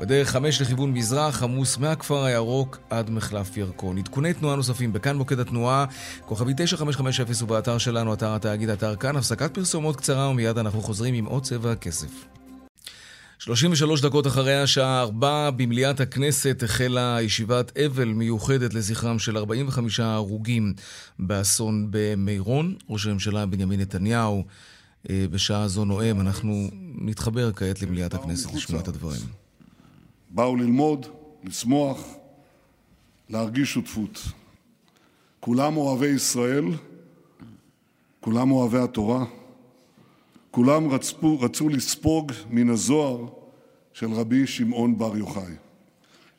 [0.00, 3.98] בדרך 5 לכיוון מזרח, עמוס מהכפר הירוק עד מחלף ירקון.
[3.98, 5.84] עדכוני תנועה נוספים בכאן מוקד התנועה,
[6.26, 11.24] כוכבי 9550 ובאתר שלנו, אתר התאגיד, אתר כאן, הפסקת פרסומות קצרה ומיד אנחנו חוזרים עם
[11.24, 12.34] עוד צבע הכסף.
[13.38, 20.74] 33 דקות אחרי השעה 4 במליאת הכנסת החלה ישיבת אבל מיוחדת לזכרם של 45 הרוגים
[21.18, 22.74] באסון במירון.
[22.88, 24.44] ראש הממשלה בנימין נתניהו
[25.10, 26.20] אה, בשעה זו נואם.
[26.20, 29.20] אנחנו נתחבר כעת למליאת הכנסת לשמוע את הדברים.
[30.30, 31.06] באו ללמוד,
[31.44, 31.98] לשמוח,
[33.30, 34.22] להרגיש שותפות.
[35.40, 36.64] כולם אוהבי ישראל,
[38.20, 39.24] כולם אוהבי התורה.
[40.54, 40.88] כולם
[41.40, 43.28] רצו לספוג מן הזוהר
[43.92, 45.52] של רבי שמעון בר יוחאי.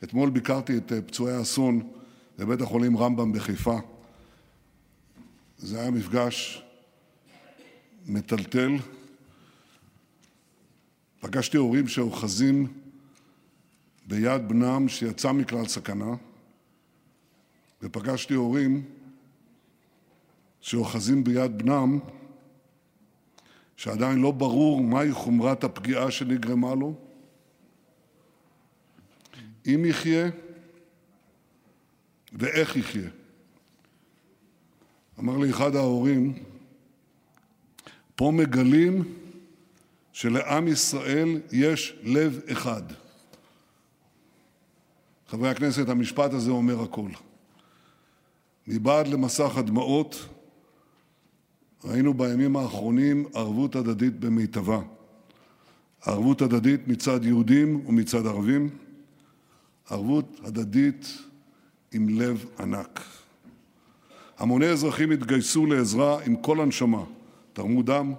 [0.03, 1.89] אתמול ביקרתי את אה, פצועי האסון
[2.37, 3.79] בבית החולים רמב"ם בחיפה.
[5.57, 6.63] זה היה מפגש
[8.05, 8.71] מטלטל.
[11.19, 12.67] פגשתי הורים שאוחזים
[14.07, 16.15] ביד בנם שיצא מכלל סכנה,
[17.81, 18.83] ופגשתי הורים
[20.61, 21.99] שאוחזים ביד בנם
[23.75, 26.93] שעדיין לא ברור מהי חומרת הפגיעה שנגרמה לו,
[29.65, 30.29] אם יחיה
[32.33, 33.09] ואיך יחיה.
[35.19, 36.43] אמר לי אחד ההורים,
[38.15, 39.03] פה מגלים
[40.13, 42.83] שלעם ישראל יש לב אחד.
[45.27, 47.11] חברי הכנסת, המשפט הזה אומר הכול.
[48.67, 50.34] מבעד למסך הדמעות
[51.85, 54.81] ראינו בימים האחרונים ערבות הדדית במיטבה.
[56.05, 58.69] ערבות הדדית מצד יהודים ומצד ערבים,
[59.89, 61.17] ערבות הדדית
[61.91, 63.01] עם לב ענק.
[64.37, 67.03] המוני אזרחים התגייסו לעזרה עם כל הנשמה,
[67.53, 68.13] תרמו דם,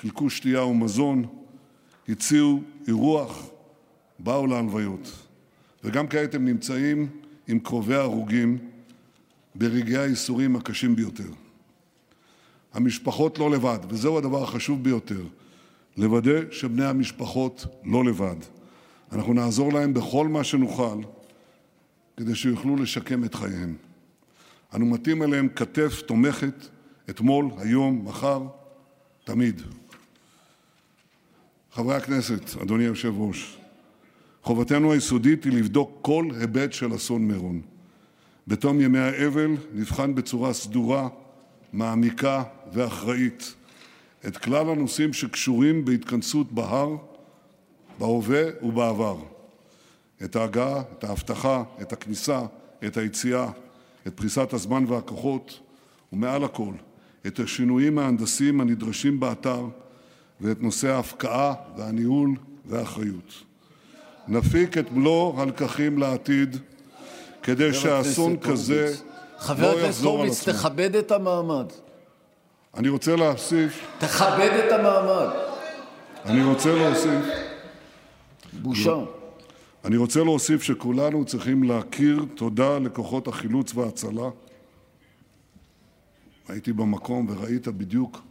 [0.00, 1.24] חילקו שתייה ומזון,
[2.08, 3.46] הציעו אירוח,
[4.18, 5.26] באו להלוויות.
[5.84, 7.08] וגם כעת הם נמצאים
[7.48, 8.58] עם קרובי ההרוגים
[9.54, 11.30] ברגעי הייסורים הקשים ביותר.
[12.74, 15.22] המשפחות לא לבד, וזהו הדבר החשוב ביותר,
[15.96, 18.36] לוודא שבני המשפחות לא לבד.
[19.12, 20.98] אנחנו נעזור להם בכל מה שנוכל
[22.16, 23.76] כדי שיוכלו לשקם את חייהם.
[24.74, 26.54] אנו מטים אליהם כתף תומכת
[27.10, 28.42] אתמול, היום, מחר,
[29.24, 29.62] תמיד.
[31.72, 33.58] חברי הכנסת, אדוני היושב-ראש,
[34.42, 37.60] חובתנו היסודית היא לבדוק כל היבט של אסון מירון.
[38.46, 41.08] בתום ימי האבל נבחן בצורה סדורה
[41.72, 43.54] מעמיקה ואחראית
[44.26, 46.96] את כלל הנושאים שקשורים בהתכנסות בהר,
[47.98, 49.16] בהווה ובעבר.
[50.24, 52.40] את ההגעה, את האבטחה, את הכניסה,
[52.86, 53.46] את היציאה,
[54.06, 55.60] את פריסת הזמן והכוחות,
[56.12, 56.72] ומעל הכל,
[57.26, 59.66] את השינויים ההנדסיים הנדרשים באתר
[60.40, 62.30] ואת נושא ההפקעה והניהול
[62.66, 63.44] והאחריות.
[64.28, 66.56] נפיק את מלוא הלקחים לעתיד
[67.42, 68.94] כדי שאסון כזה
[70.02, 71.66] לא תכבד את המעמד.
[72.74, 73.86] אני רוצה להוסיף...
[73.98, 75.28] תכבד את המעמד.
[76.24, 77.24] אני רוצה להוסיף...
[78.52, 78.96] בושה.
[79.84, 84.28] אני רוצה להוסיף שכולנו צריכים להכיר תודה לכוחות החילוץ וההצלה.
[86.48, 88.22] הייתי במקום וראית בדיוק,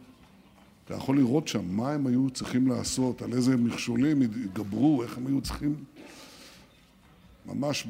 [0.84, 5.26] אתה יכול לראות שם מה הם היו צריכים לעשות, על איזה מכשולים התגברו, איך הם
[5.26, 5.84] היו צריכים,
[7.46, 7.86] ממש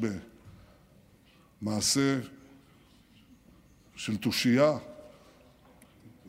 [1.61, 2.19] במעשה
[4.01, 4.77] של תושייה,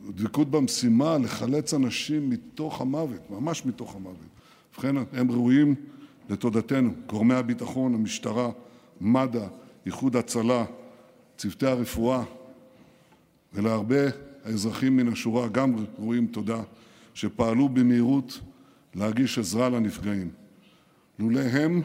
[0.09, 4.17] דבקות במשימה לחלץ אנשים מתוך המוות, ממש מתוך המוות.
[4.73, 5.75] ובכן, הם ראויים
[6.29, 8.49] לתודתנו, גורמי הביטחון, המשטרה,
[9.01, 9.47] מד"א,
[9.85, 10.65] איחוד הצלה,
[11.37, 12.23] צוותי הרפואה,
[13.53, 14.01] ולהרבה
[14.45, 16.61] האזרחים מן השורה, גם ראויים תודה,
[17.13, 18.39] שפעלו במהירות
[18.95, 20.29] להגיש עזרה לנפגעים.
[21.19, 21.81] לולא הם,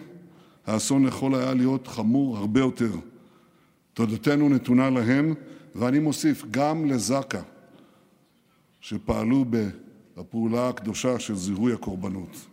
[0.66, 2.92] האסון יכול היה להיות חמור הרבה יותר.
[3.94, 5.35] תודתנו נתונה להם,
[5.74, 7.40] ואני מוסיף, גם לזק"א,
[8.81, 9.44] שפעלו
[10.16, 12.46] בפעולה הקדושה של זיהוי הקורבנות.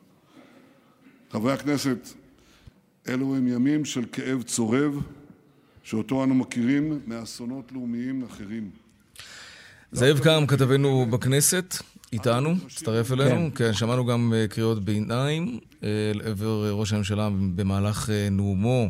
[1.32, 2.10] חברי הכנסת,
[3.10, 5.02] אלו הם ימים של כאב צורב,
[5.84, 8.70] שאותו אנו מכירים מאסונות לאומיים אחרים.
[9.92, 11.76] זאב קם, כתבנו בכנסת,
[12.14, 13.50] איתנו, הצטרף אלינו.
[13.56, 18.90] כן, שמענו גם אה, קריאות ביניים אה, לעבר ראש הממשלה במהלך אה, נאומו,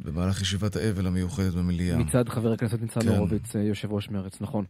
[0.00, 1.98] במהלך ישיבת האבל המיוחדת במליאה.
[1.98, 3.08] מצד חבר הכנסת ניצן כן.
[3.08, 4.64] הורוביץ, אה, יושב ראש מרצ, נכון.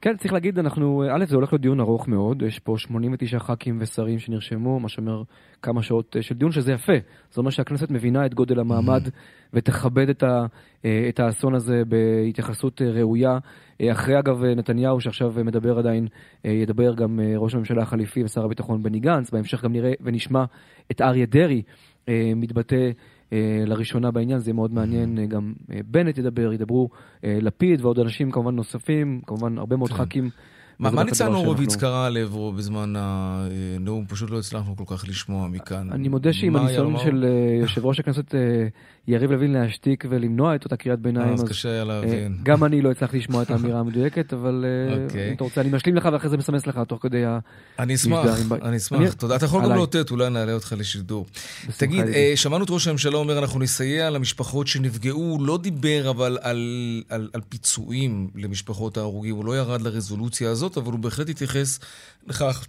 [0.00, 3.78] כן, צריך להגיד, אנחנו, א', זה הולך להיות דיון ארוך מאוד, יש פה 89 ח"כים
[3.80, 5.22] ושרים שנרשמו, מה שאומר
[5.62, 6.92] כמה שעות אה, של דיון, שזה יפה.
[7.32, 9.08] זה אומר שהכנסת מבינה את גודל המעמד
[9.52, 10.46] ותכבד את, ה,
[10.84, 13.38] אה, את האסון הזה בהתייחסות אה, ראויה.
[13.80, 16.08] אה, אחרי, אגב, אה, נתניהו, שעכשיו אה, מדבר עדיין,
[16.44, 20.44] אה, ידבר גם אה, ראש הממשלה החליפי ושר הביטחון בני גנץ, בהמשך גם נראה ונשמע
[20.90, 21.62] את אריה דרעי
[22.08, 22.90] אה, מתבטא אה,
[23.66, 26.88] לראשונה בעניין, זה יהיה מאוד מעניין, אה, גם אה, בנט ידבר, ידברו
[27.24, 30.30] אה, לפיד ועוד אנשים כמובן נוספים, כמובן הרבה מאוד ח"כים.
[30.78, 34.04] מה מה ניצן הורוביץ קרא לעברו בזמן הנאום?
[34.08, 35.92] פשוט לא הצלחנו כל כך לשמוע מכאן.
[35.92, 36.98] אני מודה שעם הניסיון?
[36.98, 38.68] של אה, יושב ראש הכנסת אה,
[39.08, 42.32] יריב לוין להשתיק ולמנוע את אותה קריאת ביניים, אז קשה היה להבין.
[42.38, 45.28] אה, גם אני לא הצלחתי לשמוע את האמירה המדויקת, אבל אה, אוקיי.
[45.28, 47.38] אם אתה רוצה, אני משלים לך ואחרי זה מסמס לך תוך כדי ה...
[47.78, 48.26] אני אשמח,
[48.62, 49.12] אני אשמח.
[49.12, 49.36] תודה.
[49.36, 49.72] אתה יכול גם.
[49.72, 51.26] לאותת, אולי נעלה אותך לשידור.
[51.76, 52.04] תגיד.
[52.06, 56.38] אה, שמענו את ראש הממשלה אומר, אנחנו נסייע למשפחות שנפגעו, לא דיבר אבל
[57.08, 61.78] על פיצויים למשפחות ההרוגים, הוא לא ירד לרזולוציה הזאת, אבל הוא בהחלט התייחס
[62.26, 62.66] לכך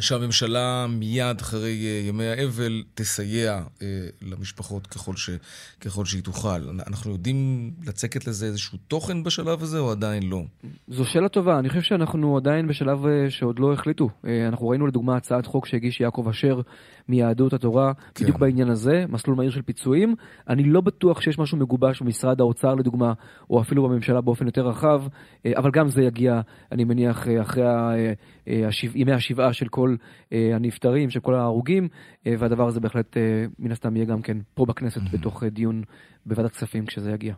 [0.00, 3.86] שהממשלה מיד אחרי אה, ימי האבל תסייע אה,
[4.22, 5.30] למשפחות ככל, ש,
[5.80, 6.80] ככל שהיא תוכל.
[6.86, 10.42] אנחנו יודעים לצקת לזה איזשהו תוכן בשלב הזה, או עדיין לא?
[10.88, 14.10] זו שאלה טובה, אני חושב שאנחנו עדיין בשלב אה, שעוד לא החליטו.
[14.26, 16.60] אה, אנחנו ראינו לדוגמה הצעת חוק שהגיש יעקב אשר
[17.08, 18.24] מיהדות התורה, כן.
[18.24, 20.14] בדיוק בעניין הזה, מסלול מהיר של פיצויים.
[20.48, 23.12] אני לא בטוח שיש משהו מגובש במשרד האוצר לדוגמה,
[23.50, 25.02] או אפילו בממשלה באופן יותר רחב,
[25.46, 26.40] אה, אבל גם זה יגיע,
[26.72, 27.62] אני מניח, אה, אחרי
[28.48, 29.96] אה, השבע- ימי השבעה של כל
[30.54, 31.88] הנפטרים, של כל ההרוגים,
[32.26, 33.16] והדבר הזה בהחלט,
[33.58, 35.82] מן הסתם, יהיה גם כן פה בכנסת, בתוך דיון
[36.26, 37.34] בוועדת כספים כשזה יגיע.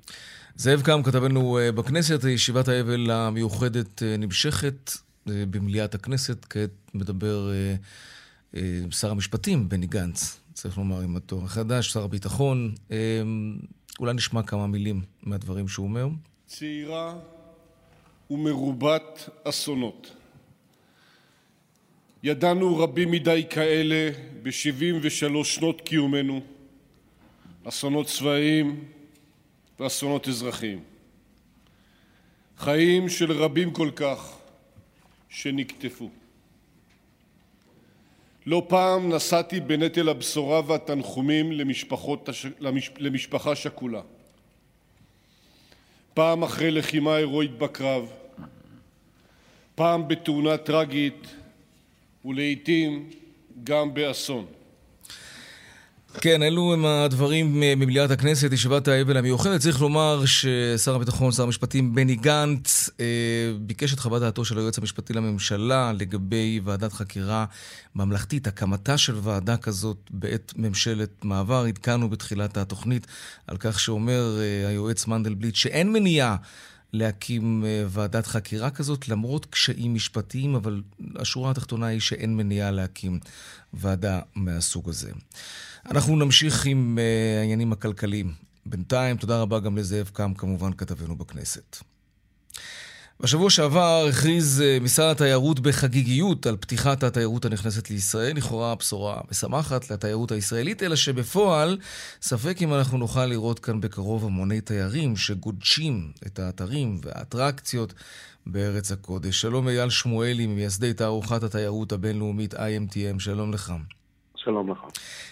[0.57, 4.91] זאב קם, כתבנו בכנסת, ישיבת האבל המיוחדת נמשכת
[5.27, 6.47] במליאת הכנסת.
[6.51, 7.51] כעת מדבר
[8.91, 12.75] שר המשפטים בני גנץ, צריך לומר, עם התואר החדש, שר הביטחון.
[12.91, 13.23] אה,
[14.01, 16.09] אולי נשמע כמה מילים מהדברים שהוא אומר.
[16.47, 17.19] צעירה
[18.31, 20.15] ומרובת אסונות.
[22.23, 24.11] ידענו רבים מדי כאלה
[24.43, 26.41] ב-73 שנות קיומנו,
[27.65, 28.85] אסונות צבאיים
[29.81, 30.81] ואסונות אזרחיים.
[32.59, 34.37] חיים של רבים כל כך
[35.29, 36.11] שנקטפו.
[38.51, 41.53] לא פעם נשאתי בנטל הבשורה והתנחומים
[42.99, 44.01] למשפחה שכולה.
[46.15, 48.13] פעם אחרי לחימה הירואית בקרב,
[49.75, 51.27] פעם בתאונה טרגית
[52.25, 53.11] ולעיתים
[53.65, 54.47] גם באסון.
[56.15, 59.61] כן, אלו הם הדברים ממליאת הכנסת, ישיבת האבל המיוחדת.
[59.61, 63.05] צריך לומר ששר הביטחון, שר המשפטים בני גנץ, אה,
[63.61, 67.45] ביקש את חוות דעתו של היועץ המשפטי לממשלה לגבי ועדת חקירה
[67.95, 71.65] ממלכתית, הקמתה של ועדה כזאת בעת ממשלת מעבר.
[71.65, 73.07] עדכנו בתחילת התוכנית
[73.47, 76.37] על כך שאומר אה, היועץ מנדלבליט שאין מניעה
[76.93, 80.83] להקים אה, ועדת חקירה כזאת, למרות קשיים משפטיים, אבל
[81.17, 83.21] השורה התחתונה היא שאין מניעה להקים
[83.73, 85.11] ועדה מהסוג הזה.
[85.91, 88.35] אנחנו נמשיך עם uh, העניינים הכלכליים.
[88.67, 91.83] בינתיים, תודה רבה גם לזאב קם, כמובן, כתבנו בכנסת.
[93.23, 99.91] בשבוע שעבר הכריז uh, משרד התיירות בחגיגיות על פתיחת התיירות הנכנסת לישראל, לכאורה בשורה משמחת
[99.91, 101.79] לתיירות הישראלית, אלא שבפועל
[102.23, 107.95] ספק אם אנחנו נוכל לראות כאן בקרוב המוני תיירים שגודשים את האתרים והאטרקציות
[108.47, 109.41] בארץ הקודש.
[109.41, 113.73] שלום אייל שמואלי, ממייסדי תערוכת התיירות הבינלאומית IMTM, שלום לך.
[114.37, 114.79] שלום לך.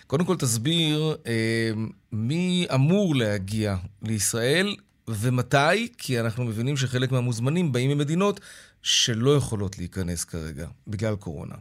[0.07, 1.71] קודם כל תסביר אה,
[2.13, 4.77] מי אמור להגיע לישראל
[5.09, 8.41] ומתי, כי אנחנו מבינים שחלק מהמוזמנים באים ממדינות
[8.83, 11.55] שלא יכולות להיכנס כרגע בגלל קורונה.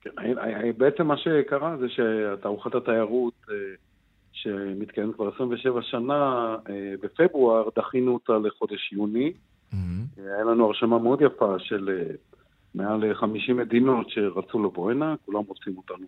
[0.00, 0.14] כן,
[0.76, 3.54] בעצם מה שקרה זה שתערוכת התיירות אה,
[4.32, 9.32] שמתקיימת כבר 27 שנה, אה, בפברואר דחינו אותה לחודש יוני.
[10.16, 12.14] היה לנו הרשמה מאוד יפה של אה,
[12.74, 16.06] מעל 50 מדינות שרצו לבוא הנה, כולם רוצים אותנו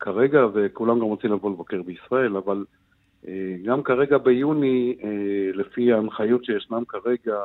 [0.00, 2.64] כרגע, וכולם גם רוצים לבוא לבקר בישראל, אבל אה,
[3.64, 5.08] גם כרגע ביוני, אה,
[5.54, 7.36] לפי ההנחיות שישנם כרגע,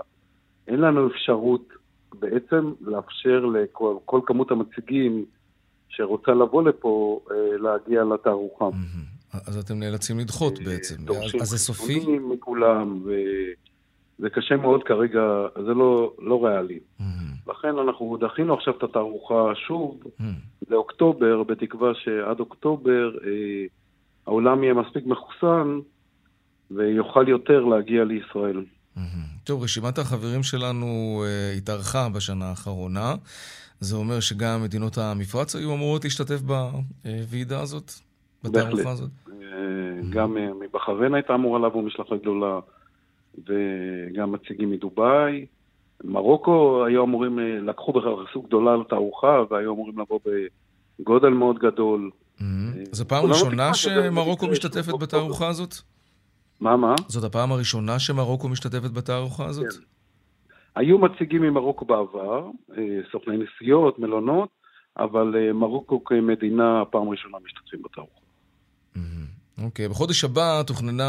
[0.68, 1.68] אין לנו אפשרות
[2.20, 5.26] בעצם לאפשר לכל כל כמות המציגים
[5.90, 8.66] שרוצה לבוא לפה אה, להגיע לתערוכה.
[9.48, 10.96] אז אתם נאלצים לדחות בעצם.
[11.06, 11.94] דורשים אז זה סופי?
[11.94, 15.22] חיסונים מכולם, וזה קשה מאוד כרגע,
[15.66, 16.80] זה לא, לא ריאלי.
[17.48, 20.04] לכן אנחנו דחינו עכשיו את התערוכה שוב
[20.70, 23.66] לאוקטובר, בתקווה שעד אוקטובר אה,
[24.28, 25.80] העולם יהיה מספיק מחוסן
[26.72, 28.64] ויוכל יותר להגיע לישראל.
[29.44, 30.86] טוב, רשימת החברים שלנו
[31.26, 33.16] אה, התארכה בשנה האחרונה.
[33.80, 37.92] זה אומר שגם מדינות המפרץ היו אמורות להשתתף בוועידה הזאת?
[38.44, 39.10] בתערוכה הזאת?
[39.32, 39.36] אה,
[40.10, 42.60] גם אה, מבחריין הייתה אמורה לבוא משלחת גדולה,
[43.38, 45.46] וגם מציגים מדובאי.
[46.04, 50.20] מרוקו היו אמורים, לקחו בכלל גדולה לתערוכה, והיו אמורים לבוא
[51.00, 52.12] בגודל מאוד גדול.
[52.92, 55.76] זו פעם ראשונה שמרוקו משתתפת בתערוכה הזאת?
[56.62, 56.96] מה, מה?
[57.08, 59.74] זאת הפעם הראשונה שמרוקו משתתפת בתערוכה הזאת?
[59.74, 59.80] כן.
[60.76, 64.50] היו מציגים ממרוקו בעבר, אה, סוכני נסיעות, מלונות,
[64.98, 68.26] אבל אה, מרוקו כמדינה פעם ראשונה משתתפים בתערוכה.
[69.64, 71.04] אוקיי, okay, בחודש הבא תוכננה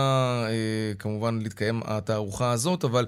[0.48, 3.06] אה, כמובן להתקיים התערוכה הזאת, אבל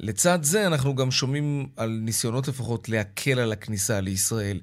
[0.00, 4.60] לצד זה אנחנו גם שומעים על ניסיונות לפחות להקל על הכניסה לישראל.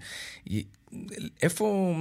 [1.44, 1.96] איפה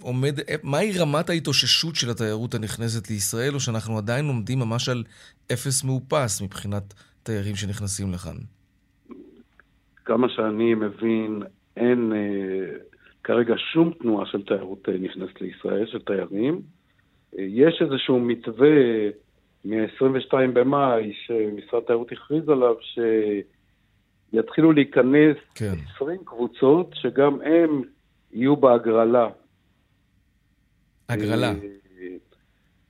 [0.00, 5.04] עומד, מהי רמת ההתאוששות של התיירות הנכנסת לישראל, או שאנחנו עדיין עומדים ממש על
[5.52, 8.36] אפס מאופס מבחינת תיירים שנכנסים לכאן?
[10.04, 11.42] כמה שאני מבין,
[11.76, 12.76] אין אה,
[13.24, 16.60] כרגע שום תנועה של תיירות אה, נכנסת לישראל, של תיירים.
[17.38, 18.68] אה, יש איזשהו מתווה
[19.64, 22.74] מ-22 במאי שמשרד התיירות הכריז עליו,
[24.32, 25.74] שיתחילו להיכנס כן.
[25.96, 27.82] 20 קבוצות, שגם הם
[28.32, 29.28] יהיו בהגרלה.
[31.12, 31.52] הגרלה.
[31.52, 31.54] אה,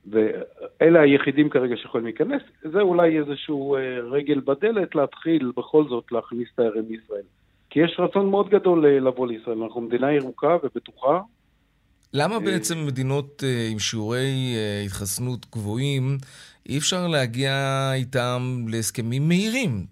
[0.05, 2.41] ואלה היחידים כרגע שיכולים להיכנס.
[2.71, 7.23] זה אולי איזשהו אה, רגל בדלת להתחיל בכל זאת להכניס תיירים לישראל.
[7.69, 9.63] כי יש רצון מאוד גדול אה, לבוא לישראל.
[9.63, 11.19] אנחנו מדינה ירוקה ובטוחה.
[12.13, 14.55] למה בעצם מדינות עם שיעורי
[14.85, 16.17] התחסנות גבוהים,
[16.69, 17.51] אי אפשר להגיע
[17.93, 19.85] איתם להסכמים מהירים?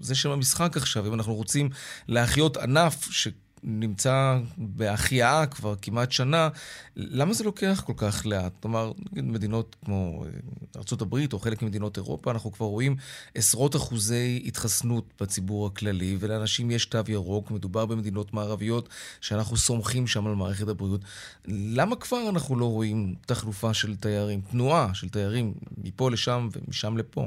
[0.00, 1.06] זה שם המשחק עכשיו.
[1.06, 1.68] אם אנחנו רוצים
[2.08, 3.28] להחיות ענף ש...
[3.64, 6.48] נמצא בהחייאה כבר כמעט שנה,
[6.96, 8.52] למה זה לוקח כל כך לאט?
[8.62, 10.30] כלומר, נגיד מדינות כמו אה,
[10.76, 12.94] ארה"ב או חלק ממדינות אירופה, אנחנו כבר רואים
[13.34, 18.88] עשרות אחוזי התחסנות בציבור הכללי, ולאנשים יש תו ירוק, מדובר במדינות מערביות
[19.20, 21.00] שאנחנו סומכים שם על מערכת הבריאות.
[21.48, 25.52] למה כבר אנחנו לא רואים תחלופה של תיירים, תנועה של תיירים
[25.84, 27.26] מפה לשם ומשם לפה?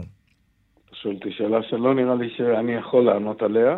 [0.94, 3.78] שואל שאלה שלא נראה לי שאני יכול לענות עליה.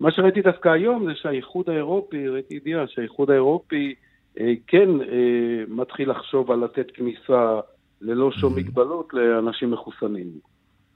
[0.00, 3.94] מה שראיתי דווקא היום זה שהאיחוד האירופי, ראיתי ידיעה שהאיחוד האירופי
[4.40, 7.60] אה, כן אה, מתחיל לחשוב על לתת כניסה
[8.00, 8.56] ללא שום mm-hmm.
[8.56, 10.30] מגבלות לאנשים מחוסנים.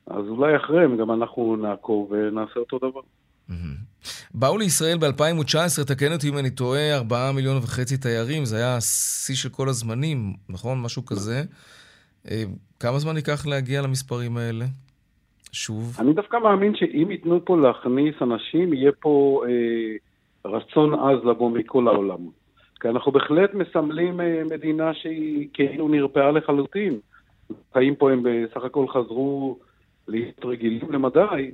[0.06, 3.00] אז אולי אחריהם גם אנחנו נעקוב ונעשה אותו דבר.
[3.50, 3.80] Mm-hmm.
[4.34, 9.34] באו לישראל ב-2019, תקן אותי אם אני טועה, 4 מיליון וחצי תיירים, זה היה השיא
[9.34, 10.82] של כל הזמנים, נכון?
[10.82, 11.42] משהו כזה.
[12.30, 12.42] אה,
[12.80, 14.64] כמה זמן ייקח להגיע למספרים האלה?
[15.52, 15.96] שוב?
[15.98, 21.88] אני דווקא מאמין שאם ייתנו פה להכניס אנשים, יהיה פה אה, רצון עז לבוא מכל
[21.88, 22.28] העולם.
[22.80, 26.98] כי אנחנו בהחלט מסמלים אה, מדינה שהיא כאילו נרפאה לחלוטין.
[27.72, 29.58] חיים פה הם בסך הכל חזרו
[30.08, 31.50] להיות רגילים למדי,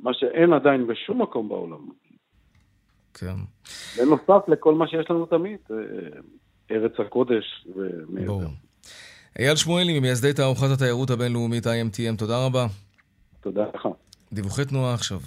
[0.00, 1.88] מה שאין עדיין בשום מקום בעולם.
[3.14, 3.34] כן.
[3.98, 5.76] בנוסף לכל מה שיש לנו תמיד, אה,
[6.70, 8.46] ארץ הקודש ומעבר.
[9.38, 12.66] אייל שמואלי, ממייסדי תערוכת התיירות הבינלאומית IMTM, תודה רבה.
[13.42, 13.88] תודה לך.
[14.32, 15.20] דיווחי תנועה עכשיו.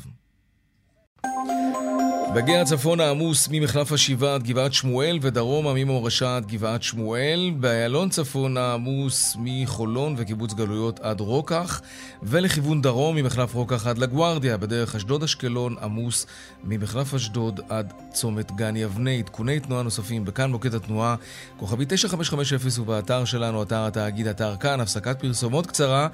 [2.36, 8.58] בגאה הצפון העמוס ממחלף השבעה עד גבעת שמואל ודרומה ממורשה עד גבעת שמואל, באיילון צפון
[8.58, 11.82] העמוס מחולון וקיבוץ גלויות עד רוקח
[12.24, 16.26] ולכיוון דרום ממחלף רוקח עד לגוארדיה בדרך אשדוד אשקלון עמוס
[16.64, 19.12] ממחלף אשדוד עד צומת גן יבנה.
[19.12, 21.16] עדכוני תנועה נוספים בכאן מוקד התנועה
[21.58, 26.08] כוכבי 9550 ובאתר שלנו אתר התאגיד אתר כאן הפסקת פרסומות קצרה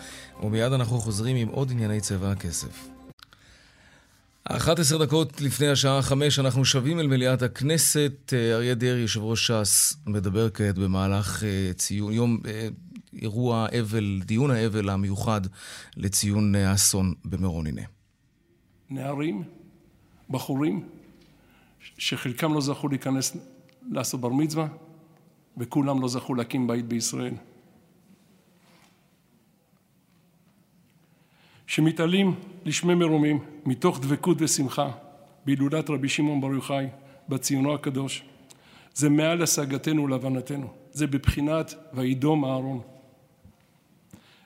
[0.44, 3.01] ומיד אנחנו חוזרים עם עוד ענייני צבע הכסף.
[4.44, 8.34] 11 דקות לפני השעה 5 אנחנו שבים אל מליאת הכנסת.
[8.34, 12.68] אה, אריה דרעי, יושב ראש ש"ס, מדבר כעת במהלך אה, ציון, יום אה,
[13.22, 15.42] אירוע אבל, דיון האבל המיוחד
[15.98, 17.68] לציון האסון במירון.
[17.68, 17.82] הנה.
[18.90, 19.44] נערים,
[20.30, 20.90] בחורים,
[21.98, 23.38] שחלקם לא זכו להיכנס
[23.92, 24.68] לעשות בר מצווה,
[25.58, 27.34] וכולם לא זכו להקים בית בישראל.
[31.68, 32.36] שמתעלים
[32.66, 34.92] לשמי מרומים מתוך דבקות ושמחה
[35.46, 36.88] בהילולת רבי שמעון בר יוחאי
[37.30, 38.24] בציונו הקדוש.
[38.94, 40.68] זה מעל השגתנו ולהבנתנו.
[40.92, 42.82] זה בבחינת וידום אהרון.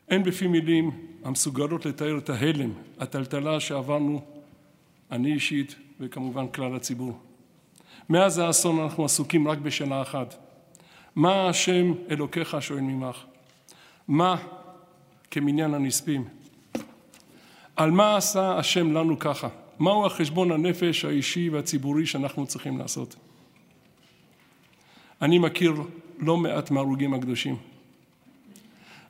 [0.10, 0.92] אין בפי מילים
[1.24, 4.22] המסוגלות לתאר את ההלם, הטלטלה שעברנו,
[5.12, 7.20] אני אישית וכמובן כלל הציבור.
[8.10, 10.36] מאז האסון אנחנו עסוקים רק בשאלה אחת:
[11.16, 13.18] מה השם אלוקיך שואל ממך?
[14.08, 14.36] מה
[15.32, 16.35] כמניין הנספים?
[17.76, 19.48] על מה עשה השם לנו ככה?
[19.80, 23.16] מהו החשבון הנפש האישי והציבורי שאנחנו צריכים לעשות?
[25.22, 25.74] אני מכיר
[26.20, 27.56] לא מעט מההרוגים הקדושים.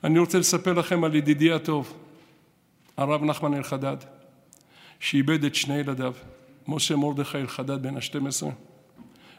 [0.03, 1.93] אני רוצה לספר לכם על ידידי הטוב,
[2.97, 3.97] הרב נחמן אלחדד,
[4.99, 6.13] שאיבד את שני ילדיו,
[6.67, 8.45] משה מרדכי אלחדד בן ה-12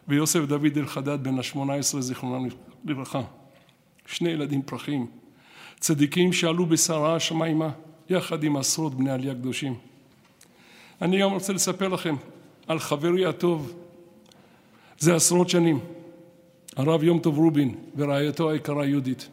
[0.09, 2.49] ויוסף דוד אלחדד בן ה-18, זיכרונם
[2.85, 3.23] לברכה.
[4.07, 5.07] שני ילדים פרחים,
[5.81, 7.71] צדיקים שעלו בסערה השמיימה,
[8.11, 9.75] יחד עם עשרות בני עלייה קדושים.
[11.03, 12.15] אני גם רוצה לספר לכם
[12.67, 13.75] על חברי הטוב,
[14.99, 15.81] זה עשרות שנים,
[16.77, 19.29] הרב יום טוב רובין ורעייתו היקרה יהודית,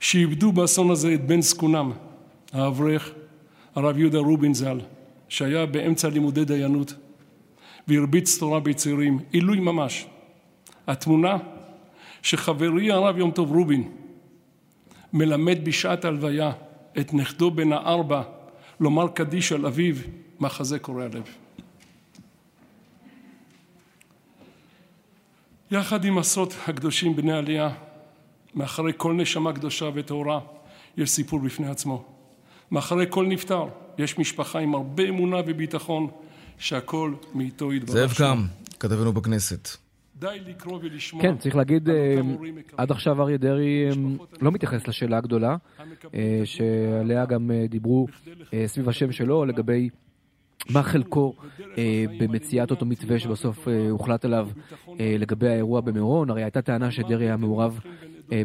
[0.00, 1.92] שאיבדו באסון הזה את בן זקונם,
[2.52, 3.12] האברך,
[3.74, 4.80] הרב יהודה רובין ז"ל,
[5.28, 6.94] שהיה באמצע לימודי דיינות
[7.88, 10.06] והרביץ תורה בצעירים, עילוי ממש.
[10.86, 11.36] התמונה
[12.22, 13.88] שחברי הרב יום טוב רובין
[15.12, 16.52] מלמד בשעת הלוויה
[17.00, 18.22] את נכדו בן הארבע
[18.80, 19.96] לומר קדיש על אביו,
[20.40, 21.24] מחזה קורע לב.
[25.70, 27.70] יחד עם עשרות הקדושים בני עלייה,
[28.54, 30.40] מאחורי כל נשמה קדושה וטהורה
[30.96, 32.04] יש סיפור בפני עצמו.
[32.70, 33.64] מאחורי כל נפטר
[33.98, 36.08] יש משפחה עם הרבה אמונה וביטחון
[36.58, 37.94] שהכל מאיתו יתברך.
[37.94, 38.46] זאב קם,
[38.80, 39.85] כתבנו בכנסת.
[40.18, 41.22] די לקרוא ולשמוע.
[41.22, 42.20] כן, צריך להגיד, אה,
[42.76, 43.92] עד עכשיו אריה דרעי אה,
[44.40, 45.56] לא מתייחס לשאלה הגדולה,
[46.14, 48.06] אה, שעליה גם דיברו
[48.66, 49.88] סביב השם שלו, לגבי
[50.70, 51.34] מה חלקו
[52.20, 54.48] במציאת אותו מתווה שבסוף הוחלט עליו
[54.98, 56.30] לגבי האירוע במירון.
[56.30, 57.80] הרי הייתה טענה שדרעי היה מעורב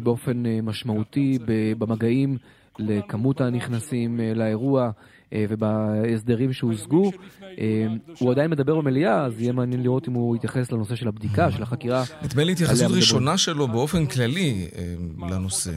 [0.02, 1.38] באופן משמעותי
[1.78, 2.36] במגעים
[2.78, 4.90] לכמות הנכנסים לאירוע.
[5.32, 7.10] אה, ובהסדרים שהושגו.
[7.58, 7.86] אה,
[8.18, 11.62] הוא עדיין מדבר במליאה, אז יהיה מעניין לראות אם הוא יתייחס לנושא של הבדיקה, של
[11.62, 12.04] החקירה.
[12.24, 14.94] נדמה לי התייחסות ראשונה שלו באופן כללי אה,
[15.30, 15.72] לנושא.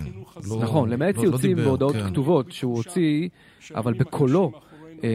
[0.47, 2.09] לא- נכון, למעט לא- לא ציוצים והודעות כן.
[2.09, 3.29] כתובות שהוא הוציא,
[3.75, 4.51] אבל בקולו.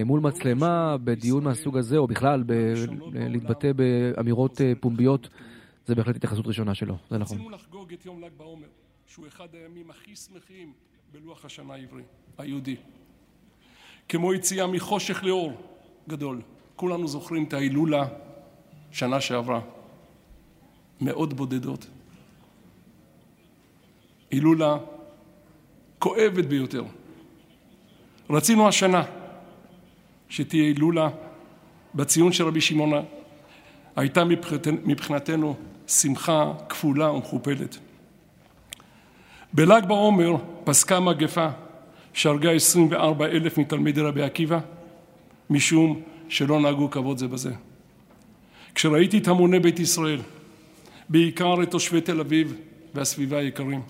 [0.06, 2.44] מול מצלמה, בדיון מהסוג הזה, או בכלל,
[3.12, 5.28] להתבטא באמירות פומביות,
[5.86, 7.36] זה בהחלט התייחסות ראשונה שלו, זה נכון.
[7.36, 8.66] רצינו לחגוג את יום ל"ג בעומר,
[9.06, 10.72] שהוא אחד הימים הכי שמחים
[11.12, 12.02] בלוח השנה העברי,
[12.38, 12.76] היהודי.
[14.10, 15.52] כמו יציאה מחושך לאור
[16.08, 16.40] גדול.
[16.76, 18.04] כולנו זוכרים את ההילולה
[18.90, 19.60] שנה שעברה.
[21.00, 21.86] מאות בודדות.
[24.30, 24.76] הילולה
[25.98, 26.84] כואבת ביותר.
[28.30, 29.02] רצינו השנה
[30.28, 31.08] שתהיה הילולה
[31.94, 32.92] בציון של רבי שמעון.
[33.96, 34.22] הייתה
[34.84, 35.54] מבחינתנו
[35.86, 37.78] שמחה כפולה ומכופלת.
[39.52, 41.48] בל"ג בעומר פסקה מגפה
[42.12, 44.58] שהרגה 24 אלף מתלמידי רבי עקיבא,
[45.50, 47.52] משום שלא נהגו כבוד זה בזה.
[48.74, 50.20] כשראיתי את המוני בית ישראל,
[51.08, 52.54] בעיקר את תושבי תל אביב
[52.94, 53.80] והסביבה היקרים,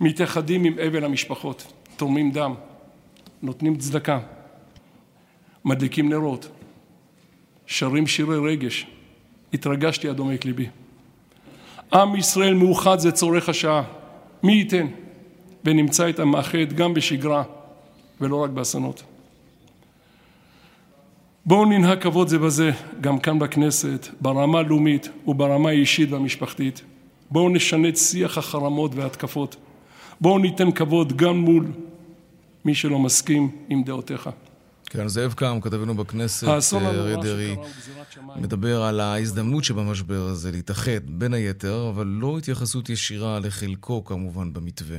[0.00, 2.54] מתייחדים עם אבל המשפחות, תורמים דם,
[3.42, 4.20] נותנים צדקה,
[5.64, 6.48] מדליקים נרות,
[7.66, 8.86] שרים שירי רגש,
[9.54, 10.66] התרגשתי עד עומק ליבי.
[11.92, 13.82] עם ישראל מאוחד זה צורך השעה,
[14.42, 14.86] מי ייתן
[15.64, 17.42] ונמצא את המאחד גם בשגרה
[18.20, 19.02] ולא רק באסונות.
[21.46, 26.82] בואו ננהג כבוד זה בזה גם כאן בכנסת, ברמה הלאומית וברמה האישית והמשפחתית.
[27.30, 29.56] בואו נשנה את שיח החרמות וההתקפות.
[30.20, 31.66] בואו ניתן כבוד גם מול
[32.64, 34.30] מי שלא מסכים עם דעותיך.
[34.86, 37.56] כן, זאב קם, כתבנו בכנסת, אריה דרעי,
[38.36, 44.98] מדבר על ההזדמנות שבמשבר הזה להתאחד, בין היתר, אבל לא התייחסות ישירה לחלקו כמובן במתווה.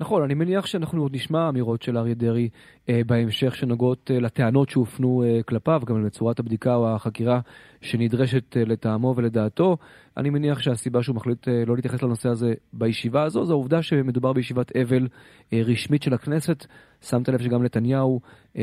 [0.00, 2.48] נכון, אני מניח שאנחנו עוד נשמע אמירות של אריה דרעי
[2.88, 7.40] אה, בהמשך שנוגעות אה, לטענות שהופנו אה, כלפיו, גם לצורת הבדיקה או החקירה
[7.80, 9.76] שנדרשת אה, לטעמו ולדעתו.
[10.16, 14.32] אני מניח שהסיבה שהוא מחליט אה, לא להתייחס לנושא הזה בישיבה הזו, זו העובדה שמדובר
[14.32, 15.08] בישיבת אבל
[15.52, 16.66] אה, רשמית של הכנסת.
[17.02, 18.20] שמת לב שגם נתניהו
[18.56, 18.62] אה,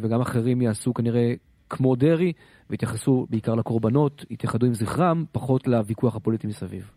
[0.00, 1.34] וגם אחרים יעשו כנראה
[1.70, 2.32] כמו דרעי,
[2.70, 6.90] ויתייחסו בעיקר לקורבנות, יתייחדו עם זכרם, פחות לוויכוח הפוליטי מסביב.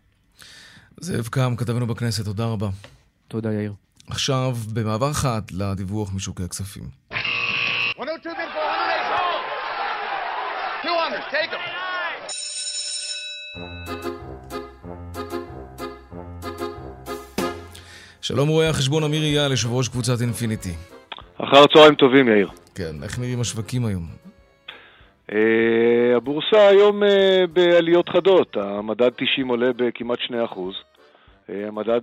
[1.00, 2.68] זאב קם, כתבנו בכנסת, תודה רבה.
[3.32, 3.72] תודה, יאיר.
[4.10, 6.82] עכשיו, במעבר חד לדיווח משוקי הכספים.
[18.20, 20.74] שלום רואה החשבון אמיר אייל, יושב ראש קבוצת אינפיניטי.
[21.36, 22.50] אחר צהריים טובים, יאיר.
[22.74, 24.06] כן, איך נראים השווקים היום?
[25.30, 25.34] Uh,
[26.16, 27.06] הבורסה היום uh,
[27.52, 30.32] בעליות חדות, המדד 90 עולה בכמעט 2%.
[31.50, 32.00] אה, המדד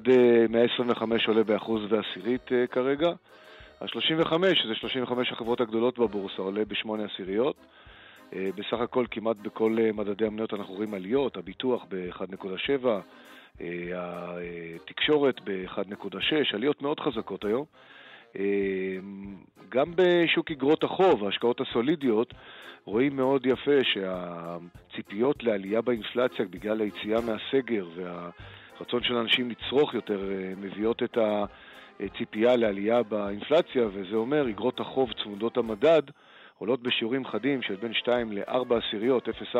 [0.49, 3.09] 125 אה, עולה באחוז ועשירית אה, כרגע.
[3.81, 7.55] ה-35, שזה 35 החברות הגדולות בבורסה, עולה בשמונה עשיריות.
[8.33, 12.87] בסך הכל כמעט בכל מדדי המניות אנחנו רואים עליות, הביטוח ב-1.7,
[14.75, 17.65] התקשורת ב-1.6, עליות מאוד חזקות היום.
[19.69, 22.33] גם בשוק אגרות החוב, ההשקעות הסולידיות,
[22.85, 27.85] רואים מאוד יפה שהציפיות לעלייה באינפלציה בגלל היציאה מהסגר
[28.79, 30.21] והרצון של אנשים לצרוך יותר
[30.57, 31.17] מביאות את
[31.99, 36.01] הציפייה לעלייה באינפלציה, וזה אומר אגרות החוב צמודות המדד
[36.57, 39.57] עולות בשיעורים חדים של בין 2 ל-4 עשיריות, 0.4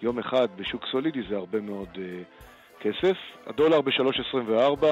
[0.00, 3.16] ביום אחד בשוק סולידי, זה הרבה מאוד uh, כסף.
[3.46, 4.86] הדולר ב-3.24,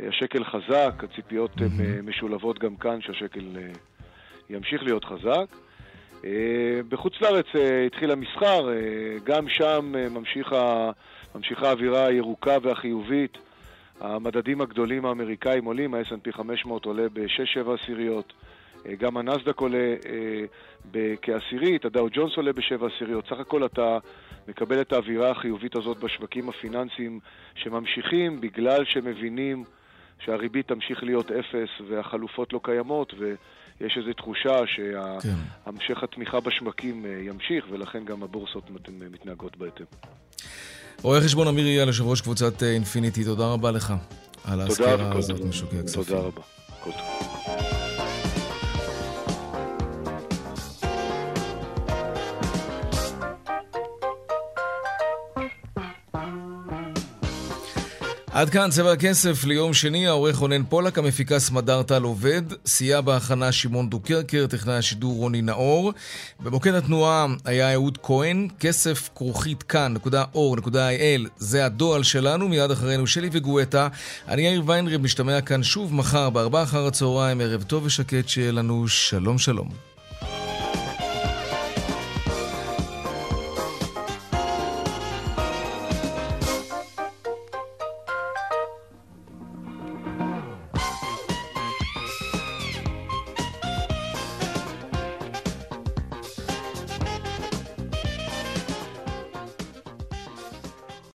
[0.00, 3.78] השקל חזק, הציפיות הן uh, משולבות גם כאן שהשקל uh,
[4.50, 5.46] ימשיך להיות חזק.
[6.22, 6.26] Uh,
[6.88, 10.90] בחוץ לארץ uh, התחיל המסחר, uh, גם שם uh, ממשיכה,
[11.34, 13.38] ממשיכה האווירה הירוקה והחיובית.
[14.00, 18.32] המדדים הגדולים האמריקאים עולים, ה-S&P 500 עולה ב-6-7 עשיריות.
[18.86, 23.24] אה, גם הנסדק עולה אה, כעשירית, הדאו ג'ונס עולה בשבע עשיריות.
[23.26, 23.98] סך הכל אתה
[24.48, 27.20] מקבל את האווירה החיובית הזאת בשווקים הפיננסיים
[27.54, 29.64] שממשיכים בגלל שמבינים
[30.18, 36.04] שהריבית תמשיך להיות אפס והחלופות לא קיימות ויש איזו תחושה שהמשך כן.
[36.04, 38.70] התמיכה בשווקים אה, ימשיך ולכן גם הבורסות
[39.10, 39.86] מתנהגות בהתאם.
[41.02, 43.94] רואה חשבון אמיר אייל, יושב ראש קבוצת אינפיניטי, תודה רבה לך
[44.44, 46.04] על הסקירה הזאת משוקי הכספים.
[46.04, 46.40] תודה רבה.
[58.34, 63.52] עד כאן צבע הכסף ליום שני, העורך רונן פולק, המפיקה סמדר טל עובד, סייע בהכנה
[63.52, 65.92] שמעון דוקרקר, טכנאי השידור רוני נאור.
[66.40, 73.88] במוקד התנועה היה אהוד כהן, כסף כרוכית כאן.or.il, זה הדועל שלנו, מיד אחרינו שלי וגואטה.
[74.28, 78.88] אני יאיר ויינרב, משתמע כאן שוב מחר בארבעה אחר הצהריים, ערב טוב ושקט שיהיה לנו
[78.88, 79.93] שלום שלום.